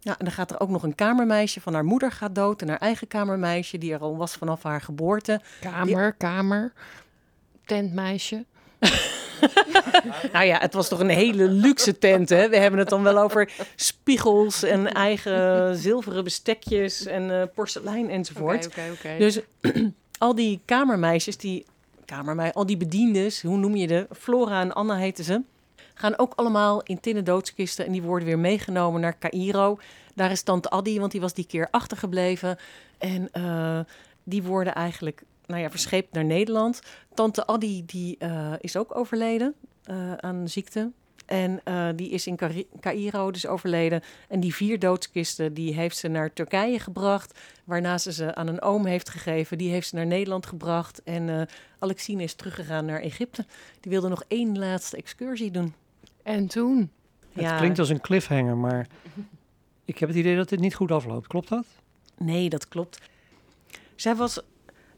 Ja, 0.00 0.18
en 0.18 0.24
dan 0.24 0.34
gaat 0.34 0.50
er 0.50 0.60
ook 0.60 0.68
nog 0.68 0.82
een 0.82 0.94
kamermeisje 0.94 1.60
van 1.60 1.74
haar 1.74 1.84
moeder 1.84 2.12
gaat 2.12 2.34
dood. 2.34 2.62
En 2.62 2.68
haar 2.68 2.78
eigen 2.78 3.06
kamermeisje, 3.06 3.78
die 3.78 3.92
er 3.92 4.00
al 4.00 4.16
was 4.16 4.34
vanaf 4.34 4.62
haar 4.62 4.80
geboorte. 4.80 5.40
Kamer, 5.60 6.10
die... 6.10 6.16
kamer, 6.18 6.72
tentmeisje. 7.64 8.44
nou 10.32 10.44
ja, 10.44 10.58
het 10.58 10.74
was 10.74 10.88
toch 10.88 11.00
een 11.00 11.08
hele 11.08 11.48
luxe 11.48 11.98
tent, 11.98 12.28
hè? 12.28 12.48
We 12.48 12.56
hebben 12.56 12.78
het 12.78 12.88
dan 12.88 13.02
wel 13.02 13.18
over 13.18 13.52
spiegels 13.76 14.62
en 14.62 14.92
eigen 14.92 15.76
zilveren 15.76 16.24
bestekjes 16.24 17.06
en 17.06 17.22
uh, 17.30 17.42
porselein 17.54 18.10
enzovoort. 18.10 18.66
Okay, 18.66 18.90
okay, 18.90 19.14
okay. 19.14 19.18
Dus 19.18 19.40
al 20.18 20.34
die 20.34 20.60
kamermeisjes, 20.64 21.36
die 21.36 21.66
kamermeisjes, 22.04 22.56
al 22.56 22.66
die 22.66 22.76
bediendes, 22.76 23.42
hoe 23.42 23.56
noem 23.56 23.76
je 23.76 23.86
de? 23.86 24.06
Flora 24.18 24.60
en 24.60 24.72
Anna 24.72 24.96
heten 24.96 25.24
ze. 25.24 25.42
Gaan 25.94 26.18
ook 26.18 26.32
allemaal 26.36 26.82
in 26.82 27.00
tinnen 27.00 27.24
doodskisten 27.24 27.86
en 27.86 27.92
die 27.92 28.02
worden 28.02 28.28
weer 28.28 28.38
meegenomen 28.38 29.00
naar 29.00 29.18
Cairo. 29.18 29.78
Daar 30.14 30.30
is 30.30 30.42
tante 30.42 30.70
Addy, 30.70 30.98
want 30.98 31.12
die 31.12 31.20
was 31.20 31.34
die 31.34 31.46
keer 31.46 31.68
achtergebleven. 31.70 32.58
En 32.98 33.28
uh, 33.32 33.80
die 34.22 34.42
worden 34.42 34.74
eigenlijk 34.74 35.22
nou 35.48 35.60
ja, 35.60 35.70
verscheept 35.70 36.12
naar 36.12 36.24
Nederland. 36.24 36.82
Tante 37.14 37.46
Addy 37.46 37.82
die, 37.86 38.16
uh, 38.18 38.52
is 38.60 38.76
ook 38.76 38.96
overleden 38.96 39.54
uh, 39.90 40.12
aan 40.12 40.48
ziekte. 40.48 40.90
En 41.26 41.60
uh, 41.64 41.88
die 41.96 42.10
is 42.10 42.26
in 42.26 42.38
Cairo 42.80 43.30
dus 43.30 43.46
overleden. 43.46 44.02
En 44.28 44.40
die 44.40 44.54
vier 44.54 44.78
doodskisten 44.78 45.54
die 45.54 45.74
heeft 45.74 45.96
ze 45.96 46.08
naar 46.08 46.32
Turkije 46.32 46.78
gebracht. 46.78 47.38
Waarna 47.64 47.98
ze 47.98 48.12
ze 48.12 48.34
aan 48.34 48.46
een 48.46 48.62
oom 48.62 48.86
heeft 48.86 49.08
gegeven. 49.08 49.58
Die 49.58 49.70
heeft 49.70 49.88
ze 49.88 49.94
naar 49.94 50.06
Nederland 50.06 50.46
gebracht. 50.46 51.02
En 51.02 51.48
Alexine 51.78 52.22
is 52.22 52.34
teruggegaan 52.34 52.84
naar 52.84 53.00
Egypte. 53.00 53.46
Die 53.80 53.92
wilde 53.92 54.08
nog 54.08 54.24
één 54.28 54.58
laatste 54.58 54.96
excursie 54.96 55.50
doen. 55.50 55.74
En 56.22 56.46
toen? 56.46 56.90
Het 57.32 57.42
ja. 57.42 57.58
klinkt 57.58 57.78
als 57.78 57.88
een 57.88 58.00
cliffhanger, 58.00 58.56
maar 58.56 58.86
ik 59.84 59.98
heb 59.98 60.08
het 60.08 60.18
idee 60.18 60.36
dat 60.36 60.48
dit 60.48 60.60
niet 60.60 60.74
goed 60.74 60.90
afloopt. 60.90 61.26
Klopt 61.26 61.48
dat? 61.48 61.64
Nee, 62.18 62.48
dat 62.48 62.68
klopt. 62.68 63.00
Zij 63.94 64.14
was 64.16 64.40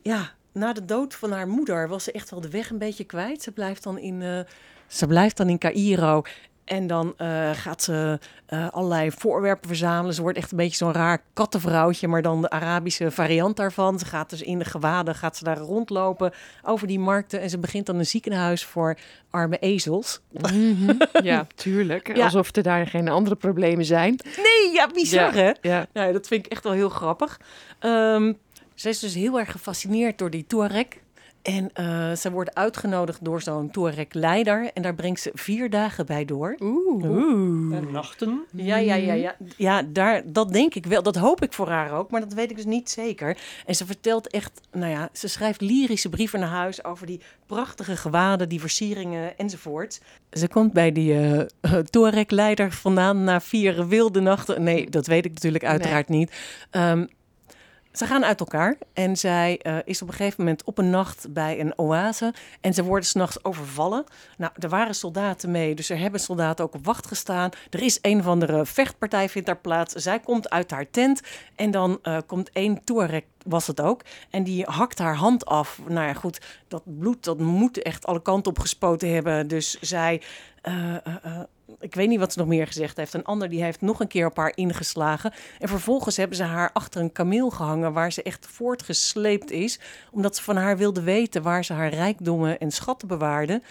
ja, 0.03 0.35
na 0.53 0.73
de 0.73 0.85
dood 0.85 1.15
van 1.15 1.33
haar 1.33 1.49
moeder 1.49 1.89
was 1.89 2.05
ze 2.05 2.13
echt 2.13 2.31
wel 2.31 2.41
de 2.41 2.51
weg 2.51 2.71
een 2.71 2.79
beetje 2.79 3.05
kwijt. 3.05 3.43
Ze 3.43 3.53
blijft 3.53 3.83
dan 3.83 3.99
in, 3.99 4.21
uh, 4.21 4.41
ze 4.87 5.07
blijft 5.07 5.37
dan 5.37 5.49
in 5.49 5.59
Cairo. 5.59 6.23
En 6.71 6.87
dan 6.87 7.15
uh, 7.19 7.51
gaat 7.53 7.83
ze 7.83 8.19
uh, 8.49 8.69
allerlei 8.71 9.11
voorwerpen 9.11 9.69
verzamelen. 9.69 10.15
Ze 10.15 10.23
wordt 10.23 10.37
echt 10.37 10.51
een 10.51 10.57
beetje 10.57 10.77
zo'n 10.77 10.93
raar 10.93 11.23
kattenvrouwtje, 11.33 12.09
maar 12.09 12.23
dan 12.23 12.43
de 12.43 12.51
Arabische 12.51 13.11
variant 13.11 13.57
daarvan. 13.57 13.99
Ze 13.99 14.05
gaat 14.05 14.31
dus 14.31 14.43
in 14.43 14.59
de 14.59 14.65
gewaden, 14.65 15.15
gaat 15.15 15.37
ze 15.37 15.45
daar 15.45 15.59
rondlopen 15.59 16.33
over 16.63 16.87
die 16.87 16.99
markten. 16.99 17.41
En 17.41 17.51
ze 17.51 17.59
begint 17.59 17.87
dan 17.87 17.97
een 17.97 18.07
ziekenhuis 18.07 18.65
voor 18.65 18.97
arme 19.31 19.59
ezels. 19.59 20.21
Mm 20.31 20.77
-hmm. 20.77 20.99
ja, 21.23 21.47
tuurlijk. 21.55 22.17
Ja. 22.17 22.25
Alsof 22.25 22.57
er 22.57 22.63
daar 22.63 22.87
geen 22.87 23.09
andere 23.09 23.37
problemen 23.37 23.85
zijn. 23.85 24.19
Nee, 24.25 24.73
ja, 24.73 24.89
bizar 24.95 25.37
ja. 25.37 25.43
hè? 25.43 25.53
Ja. 25.61 25.87
Nou, 25.93 26.13
dat 26.13 26.27
vind 26.27 26.47
ik 26.47 26.53
echt 26.53 26.65
wel 26.65 26.73
heel 26.73 26.89
grappig. 26.89 27.41
Um, 27.81 28.39
ze 28.81 28.89
is 28.89 28.99
dus 28.99 29.15
heel 29.15 29.39
erg 29.39 29.51
gefascineerd 29.51 30.19
door 30.19 30.31
die 30.31 30.47
Touareg. 30.47 30.87
En 31.43 31.71
uh, 31.81 32.13
ze 32.13 32.31
wordt 32.31 32.55
uitgenodigd 32.55 33.25
door 33.25 33.43
zo'n 33.43 33.71
Touareg-leider. 33.71 34.71
En 34.75 34.83
daar 34.83 34.95
brengt 34.95 35.21
ze 35.21 35.31
vier 35.35 35.71
dagen 35.71 36.07
bij 36.07 36.25
door. 36.25 36.57
Oeh. 36.61 37.05
Oeh. 37.05 37.77
En 37.77 37.91
nachten. 37.91 38.45
Ja, 38.53 38.77
ja, 38.77 38.95
ja. 38.95 39.13
Ja, 39.13 39.37
ja 39.57 39.83
daar, 39.83 40.23
dat 40.27 40.53
denk 40.53 40.75
ik 40.75 40.87
wel. 40.87 41.03
Dat 41.03 41.17
hoop 41.17 41.43
ik 41.43 41.53
voor 41.53 41.69
haar 41.69 41.93
ook. 41.93 42.11
Maar 42.11 42.21
dat 42.21 42.33
weet 42.33 42.51
ik 42.51 42.57
dus 42.57 42.65
niet 42.65 42.91
zeker. 42.91 43.37
En 43.67 43.75
ze 43.75 43.87
vertelt 43.87 44.29
echt... 44.29 44.61
Nou 44.73 44.91
ja, 44.91 45.09
ze 45.13 45.29
schrijft 45.29 45.61
lyrische 45.61 46.09
brieven 46.09 46.41
naar 46.41 46.49
huis... 46.49 46.85
over 46.85 47.07
die 47.07 47.21
prachtige 47.47 47.97
gewaden, 47.97 48.49
die 48.49 48.61
versieringen 48.61 49.39
enzovoort. 49.39 50.01
Ze 50.31 50.49
komt 50.49 50.73
bij 50.73 50.93
die 50.93 51.13
uh, 51.13 51.41
Touareg-leider 51.91 52.73
vandaan... 52.73 53.25
na 53.25 53.41
vier 53.41 53.89
wilde 53.89 54.21
nachten. 54.21 54.63
Nee, 54.63 54.91
dat 54.91 55.07
weet 55.07 55.25
ik 55.25 55.33
natuurlijk 55.33 55.65
uiteraard 55.65 56.09
nee. 56.09 56.19
niet. 56.19 56.33
Um, 56.71 57.09
ze 57.93 58.07
gaan 58.07 58.25
uit 58.25 58.41
elkaar 58.41 58.77
en 58.93 59.17
zij 59.17 59.61
uh, 59.63 59.77
is 59.85 60.03
op 60.03 60.09
een 60.09 60.15
gegeven 60.15 60.45
moment 60.45 60.65
op 60.65 60.79
een 60.79 60.91
nacht 60.91 61.33
bij 61.33 61.61
een 61.61 61.79
oase 61.79 62.35
en 62.61 62.75
ze 62.75 62.85
worden 62.85 63.07
s'nachts 63.07 63.45
overvallen. 63.45 64.05
Nou, 64.37 64.53
er 64.59 64.69
waren 64.69 64.95
soldaten 64.95 65.51
mee, 65.51 65.75
dus 65.75 65.91
er 65.91 65.99
hebben 65.99 66.21
soldaten 66.21 66.65
ook 66.65 66.75
op 66.75 66.85
wacht 66.85 67.07
gestaan. 67.07 67.51
Er 67.71 67.83
is 67.83 67.99
een 68.03 68.19
of 68.19 68.27
andere 68.27 68.67
vechtpartij 68.67 69.29
vindt 69.29 69.47
daar 69.47 69.57
plaats. 69.57 69.95
Zij 69.95 70.21
komt 70.21 70.51
uit 70.51 70.71
haar 70.71 70.91
tent 70.91 71.21
en 71.57 71.71
dan 71.71 71.99
uh, 72.03 72.19
komt 72.27 72.51
één 72.53 72.85
Touareg 72.85 73.23
was 73.47 73.67
het 73.67 73.81
ook. 73.81 74.03
En 74.31 74.45
die 74.45 74.65
hakt 74.65 74.99
haar 74.99 75.17
hand 75.17 75.47
af. 75.47 75.81
Nou 75.89 76.07
ja, 76.07 76.13
goed, 76.13 76.41
dat 76.69 76.83
bloed 76.85 77.25
dat 77.25 77.39
moet 77.39 77.83
echt 77.83 78.07
alle 78.07 78.23
kanten 78.23 78.51
op 78.53 78.59
gespoten 78.59 79.13
hebben. 79.13 79.49
Dus 79.49 79.81
zij... 79.81 80.23
Uh, 80.69 80.97
ik 81.79 81.95
weet 81.95 82.09
niet 82.09 82.19
wat 82.19 82.33
ze 82.33 82.39
nog 82.39 82.49
meer 82.49 82.67
gezegd 82.67 82.97
heeft. 82.97 83.15
Een 83.15 83.25
ander 83.25 83.49
die 83.49 83.63
heeft 83.63 83.81
nog 83.81 84.01
een 84.01 84.09
keer 84.09 84.27
op 84.27 84.37
haar 84.37 84.53
ingeslagen. 84.55 85.33
En 85.59 85.69
vervolgens 85.69 86.17
hebben 86.17 86.37
ze 86.37 86.43
haar 86.43 86.71
achter 86.73 87.01
een 87.01 87.13
kameel 87.13 87.51
gehangen... 87.51 87.93
waar 87.93 88.13
ze 88.13 88.23
echt 88.23 88.47
voortgesleept 88.47 89.51
is. 89.51 89.79
Omdat 90.11 90.37
ze 90.37 90.43
van 90.43 90.57
haar 90.57 90.77
wilde 90.77 91.03
weten 91.03 91.43
waar 91.43 91.65
ze 91.65 91.73
haar 91.73 91.95
rijkdommen 91.95 92.59
en 92.59 92.71
schatten 92.71 93.09
bewaarde. 93.09 93.63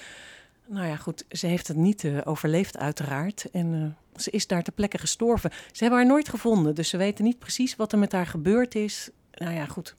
Nou 0.65 0.87
ja, 0.87 0.95
goed, 0.95 1.25
ze 1.29 1.47
heeft 1.47 1.67
het 1.67 1.77
niet 1.77 2.03
uh, 2.03 2.17
overleefd 2.23 2.77
uiteraard. 2.77 3.45
En 3.51 3.73
uh, 3.73 4.21
ze 4.21 4.31
is 4.31 4.47
daar 4.47 4.63
ter 4.63 4.73
plekke 4.73 4.97
gestorven. 4.97 5.51
Ze 5.51 5.83
hebben 5.83 5.99
haar 5.99 6.07
nooit 6.07 6.29
gevonden, 6.29 6.75
dus 6.75 6.89
ze 6.89 6.97
weten 6.97 7.23
niet 7.23 7.39
precies 7.39 7.75
wat 7.75 7.91
er 7.91 7.99
met 7.99 8.11
haar 8.11 8.27
gebeurd 8.27 8.75
is. 8.75 9.09
Nou 9.33 9.53
ja, 9.53 9.65
goed. 9.65 9.95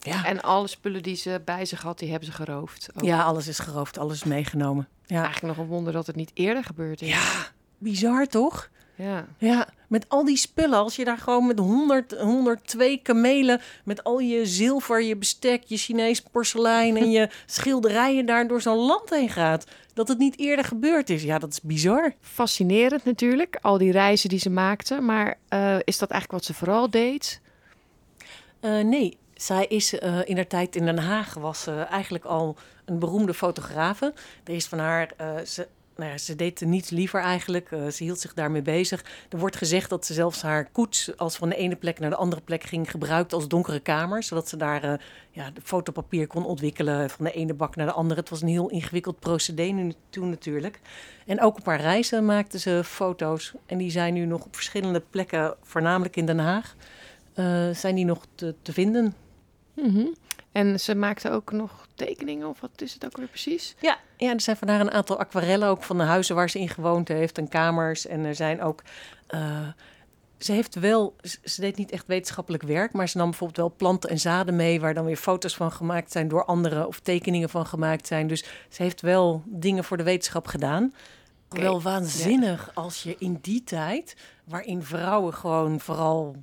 Ja. 0.00 0.24
En 0.24 0.42
alle 0.42 0.66
spullen 0.66 1.02
die 1.02 1.16
ze 1.16 1.42
bij 1.44 1.64
zich 1.64 1.82
had, 1.82 1.98
die 1.98 2.10
hebben 2.10 2.28
ze 2.28 2.34
geroofd. 2.34 2.88
Ook. 2.96 3.04
Ja, 3.04 3.22
alles 3.22 3.48
is 3.48 3.58
geroofd, 3.58 3.98
alles 3.98 4.14
is 4.14 4.24
meegenomen. 4.24 4.88
Ja. 5.06 5.22
Eigenlijk 5.22 5.56
nog 5.56 5.64
een 5.64 5.72
wonder 5.72 5.92
dat 5.92 6.06
het 6.06 6.16
niet 6.16 6.30
eerder 6.34 6.64
gebeurd 6.64 7.02
is. 7.02 7.08
Ja, 7.08 7.46
bizar 7.78 8.26
toch? 8.26 8.70
Ja. 8.98 9.26
Ja, 9.38 9.68
met 9.88 10.08
al 10.08 10.24
die 10.24 10.36
spullen. 10.36 10.78
Als 10.78 10.96
je 10.96 11.04
daar 11.04 11.18
gewoon 11.18 11.46
met 11.46 11.58
100, 11.58 12.12
102 12.18 13.00
kamelen, 13.02 13.60
met 13.84 14.04
al 14.04 14.18
je 14.18 14.46
zilver, 14.46 15.02
je 15.02 15.16
bestek, 15.16 15.62
je 15.64 15.76
Chinees 15.76 16.22
porselein 16.22 16.96
en 16.96 17.10
je 17.10 17.28
schilderijen 17.46 18.26
daar 18.26 18.48
door 18.48 18.60
zo'n 18.60 18.76
land 18.76 19.10
heen 19.10 19.28
gaat. 19.28 19.66
Dat 19.94 20.08
het 20.08 20.18
niet 20.18 20.38
eerder 20.38 20.64
gebeurd 20.64 21.10
is. 21.10 21.22
Ja, 21.22 21.38
dat 21.38 21.50
is 21.50 21.60
bizar. 21.60 22.14
Fascinerend 22.20 23.04
natuurlijk, 23.04 23.58
al 23.60 23.78
die 23.78 23.92
reizen 23.92 24.28
die 24.28 24.38
ze 24.38 24.50
maakte. 24.50 25.00
Maar 25.00 25.38
uh, 25.48 25.76
is 25.84 25.98
dat 25.98 26.10
eigenlijk 26.10 26.32
wat 26.32 26.44
ze 26.44 26.54
vooral 26.54 26.90
deed? 26.90 27.40
Uh, 28.60 28.84
nee, 28.84 29.18
zij 29.38 29.66
is 29.66 29.94
uh, 29.94 30.18
in 30.24 30.36
haar 30.36 30.46
tijd 30.46 30.76
in 30.76 30.84
Den 30.84 30.98
Haag 30.98 31.34
was 31.34 31.66
eigenlijk 31.66 32.24
al 32.24 32.56
een 32.84 32.98
beroemde 32.98 33.34
fotografe. 33.34 34.14
Er 34.44 34.54
is 34.54 34.66
van 34.66 34.78
haar, 34.78 35.12
uh, 35.20 35.38
ze, 35.38 35.68
nou 35.96 36.10
ja, 36.10 36.18
ze 36.18 36.36
deed 36.36 36.60
niets 36.60 36.90
liever 36.90 37.20
eigenlijk. 37.20 37.68
ze 37.68 38.04
hield 38.04 38.20
zich 38.20 38.34
daarmee 38.34 38.62
bezig. 38.62 39.04
Er 39.28 39.38
wordt 39.38 39.56
gezegd 39.56 39.90
dat 39.90 40.06
ze 40.06 40.14
zelfs 40.14 40.42
haar 40.42 40.68
koets, 40.72 41.16
als 41.16 41.36
van 41.36 41.48
de 41.48 41.56
ene 41.56 41.76
plek 41.76 41.98
naar 41.98 42.10
de 42.10 42.16
andere 42.16 42.42
plek 42.42 42.62
ging, 42.62 42.90
gebruikte 42.90 43.34
als 43.34 43.48
donkere 43.48 43.80
kamer. 43.80 44.22
Zodat 44.22 44.48
ze 44.48 44.56
daar 44.56 45.00
ja, 45.30 45.50
de 45.50 45.60
fotopapier 45.62 46.26
kon 46.26 46.44
ontwikkelen 46.44 47.10
van 47.10 47.24
de 47.24 47.32
ene 47.32 47.54
bak 47.54 47.76
naar 47.76 47.86
de 47.86 47.92
andere. 47.92 48.20
Het 48.20 48.30
was 48.30 48.42
een 48.42 48.48
heel 48.48 48.70
ingewikkeld 48.70 49.18
procedé 49.18 49.92
toen 50.10 50.30
natuurlijk. 50.30 50.80
En 51.26 51.40
ook 51.40 51.58
op 51.58 51.66
haar 51.66 51.80
reizen 51.80 52.24
maakte 52.24 52.58
ze 52.58 52.84
foto's. 52.84 53.52
En 53.66 53.78
die 53.78 53.90
zijn 53.90 54.14
nu 54.14 54.24
nog 54.24 54.44
op 54.44 54.54
verschillende 54.54 55.02
plekken, 55.10 55.54
voornamelijk 55.62 56.16
in 56.16 56.26
Den 56.26 56.38
Haag, 56.38 56.76
zijn 57.72 57.94
die 57.94 58.04
nog 58.04 58.26
te, 58.34 58.54
te 58.62 58.72
vinden. 58.72 59.14
Mhm. 59.82 60.06
En 60.52 60.80
ze 60.80 60.94
maakte 60.94 61.30
ook 61.30 61.52
nog 61.52 61.86
tekeningen, 61.94 62.48
of 62.48 62.60
wat 62.60 62.70
is 62.82 62.94
het 62.94 63.04
ook 63.04 63.16
weer 63.16 63.26
precies? 63.26 63.74
Ja, 63.80 63.98
ja 64.16 64.32
er 64.32 64.40
zijn 64.40 64.56
vandaar 64.56 64.80
een 64.80 64.90
aantal 64.90 65.18
aquarellen 65.18 65.68
ook 65.68 65.82
van 65.82 65.98
de 65.98 66.04
huizen 66.04 66.34
waar 66.34 66.50
ze 66.50 66.58
in 66.58 66.68
gewoond 66.68 67.08
heeft 67.08 67.38
en 67.38 67.48
kamers. 67.48 68.06
En 68.06 68.24
er 68.24 68.34
zijn 68.34 68.62
ook. 68.62 68.82
Uh, 69.30 69.68
ze 70.38 70.52
heeft 70.52 70.74
wel, 70.74 71.16
ze 71.44 71.60
deed 71.60 71.76
niet 71.76 71.90
echt 71.90 72.06
wetenschappelijk 72.06 72.62
werk, 72.62 72.92
maar 72.92 73.08
ze 73.08 73.16
nam 73.16 73.28
bijvoorbeeld 73.28 73.58
wel 73.58 73.74
planten 73.76 74.10
en 74.10 74.18
zaden 74.18 74.56
mee, 74.56 74.80
waar 74.80 74.94
dan 74.94 75.04
weer 75.04 75.16
foto's 75.16 75.56
van 75.56 75.72
gemaakt 75.72 76.12
zijn 76.12 76.28
door 76.28 76.44
anderen 76.44 76.86
of 76.86 77.00
tekeningen 77.00 77.48
van 77.48 77.66
gemaakt 77.66 78.06
zijn. 78.06 78.26
Dus 78.26 78.44
ze 78.68 78.82
heeft 78.82 79.00
wel 79.00 79.42
dingen 79.46 79.84
voor 79.84 79.96
de 79.96 80.02
wetenschap 80.02 80.46
gedaan. 80.46 80.94
Okay. 81.48 81.64
Wel 81.64 81.82
waanzinnig 81.82 82.70
als 82.74 83.02
je 83.02 83.16
in 83.18 83.38
die 83.40 83.64
tijd, 83.64 84.16
waarin 84.44 84.82
vrouwen 84.82 85.34
gewoon 85.34 85.80
vooral 85.80 86.36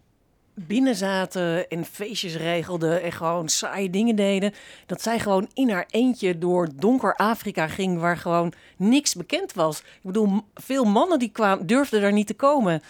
binnen 0.55 0.95
zaten 0.95 1.69
en 1.69 1.85
feestjes 1.85 2.35
regelden 2.35 3.01
en 3.01 3.11
gewoon 3.11 3.49
saaie 3.49 3.89
dingen 3.89 4.15
deden. 4.15 4.53
Dat 4.85 5.01
zij 5.01 5.19
gewoon 5.19 5.49
in 5.53 5.69
haar 5.69 5.85
eentje 5.89 6.37
door 6.37 6.69
donker 6.75 7.15
Afrika 7.15 7.67
ging 7.67 7.99
waar 7.99 8.17
gewoon 8.17 8.53
niks 8.77 9.15
bekend 9.15 9.53
was. 9.53 9.79
Ik 9.79 10.01
bedoel, 10.01 10.41
veel 10.53 10.83
mannen 10.83 11.19
die 11.19 11.29
kwamen, 11.31 11.67
durfden 11.67 12.01
daar 12.01 12.13
niet 12.13 12.27
te 12.27 12.33
komen. 12.33 12.83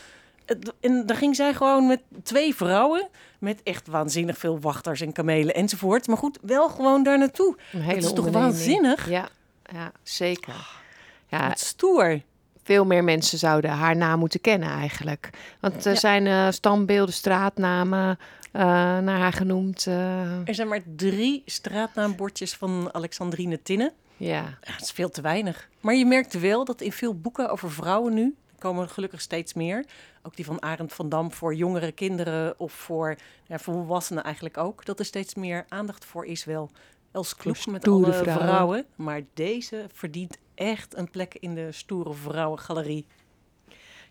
En 0.80 1.06
dan 1.06 1.16
ging 1.16 1.36
zij 1.36 1.54
gewoon 1.54 1.88
met 1.88 2.02
twee 2.24 2.56
vrouwen, 2.56 3.08
met 3.40 3.64
echt 3.64 3.88
waanzinnig 3.88 4.38
veel 4.38 4.60
wachters 4.60 5.02
en 5.02 5.12
kamelen 5.12 5.56
enzovoort. 5.56 6.08
Maar 6.08 6.18
goed, 6.18 6.40
wel 6.42 6.70
gewoon 6.70 7.04
daar 7.04 7.18
naartoe. 7.18 7.58
Dat 7.72 7.96
is 7.96 8.14
toch 8.14 8.30
waanzinnig? 8.30 9.10
Ja, 9.10 9.30
ja 9.74 9.92
zeker. 10.04 10.84
Ja, 11.28 11.56
stoer 11.56 12.22
veel 12.66 12.86
meer 12.86 13.04
mensen 13.04 13.38
zouden 13.38 13.72
haar 13.72 13.96
naam 13.96 14.20
moeten 14.20 14.42
kennen 14.42 14.70
eigenlijk. 14.70 15.30
Want 15.60 15.86
er 15.86 15.98
zijn 15.98 16.26
uh, 16.26 16.52
standbeelden, 16.52 17.14
straatnamen 17.14 18.10
uh, 18.10 18.62
naar 19.00 19.20
haar 19.20 19.34
genoemd. 19.34 19.86
Uh. 19.86 20.48
Er 20.48 20.56
zijn 20.56 20.68
maar 20.68 20.82
drie 20.96 21.44
straatnaambordjes 21.46 22.56
van 22.56 22.90
Alexandrine 22.94 23.62
Tinne. 23.62 23.94
Ja. 24.18 24.28
ja. 24.28 24.58
Dat 24.72 24.82
is 24.82 24.92
veel 24.92 25.10
te 25.10 25.22
weinig. 25.22 25.70
Maar 25.80 25.96
je 25.96 26.06
merkt 26.06 26.40
wel 26.40 26.66
dat 26.66 26.82
in 26.82 26.92
veel 26.92 27.20
boeken 27.20 27.50
over 27.50 27.72
vrouwen 27.72 28.14
nu 28.14 28.36
komen 28.60 28.90
gelukkig 28.90 29.22
steeds 29.22 29.54
meer. 29.54 29.86
Ook 30.24 30.36
die 30.36 30.46
van 30.46 30.62
Arend 30.62 30.94
van 30.94 31.10
Dam 31.10 31.32
voor 31.32 31.56
jongere 31.56 31.92
kinderen 31.92 32.60
of 32.60 32.74
voor, 32.74 33.16
ja, 33.46 33.60
volwassenen 33.60 34.24
eigenlijk 34.24 34.58
ook. 34.58 34.86
Dat 34.86 35.00
er 35.00 35.06
steeds 35.06 35.36
meer 35.36 35.66
aandacht 35.70 36.06
voor 36.06 36.26
is 36.26 36.46
wel. 36.46 36.72
Els 37.12 37.36
Kloes 37.36 37.66
met 37.66 37.88
alle 37.88 38.14
vrouwen. 38.14 38.48
vrouwen. 38.48 38.86
Maar 38.96 39.22
deze 39.34 39.86
verdient 39.94 40.38
echt 40.56 40.98
een 40.98 41.10
plek 41.10 41.36
in 41.40 41.56
de 41.56 41.72
stoere 41.72 42.14
vrouwengalerie. 42.14 43.06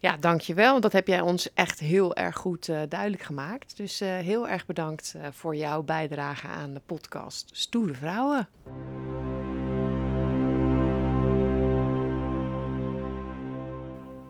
Ja, 0.01 0.17
dankjewel. 0.17 0.81
Dat 0.81 0.93
heb 0.93 1.07
jij 1.07 1.21
ons 1.21 1.53
echt 1.53 1.81
heel 1.81 2.15
erg 2.15 2.37
goed 2.37 2.69
uh, 2.69 2.81
duidelijk 2.89 3.23
gemaakt. 3.23 3.77
Dus 3.77 4.03
uh, 4.03 4.09
heel 4.09 4.49
erg 4.49 4.67
bedankt 4.67 5.15
uh, 5.17 5.27
voor 5.31 5.57
jouw 5.57 5.83
bijdrage 5.83 6.47
aan 6.47 6.75
de 6.75 6.81
podcast 6.87 7.51
Stoere 7.53 7.95
Vrouwen. 7.95 8.49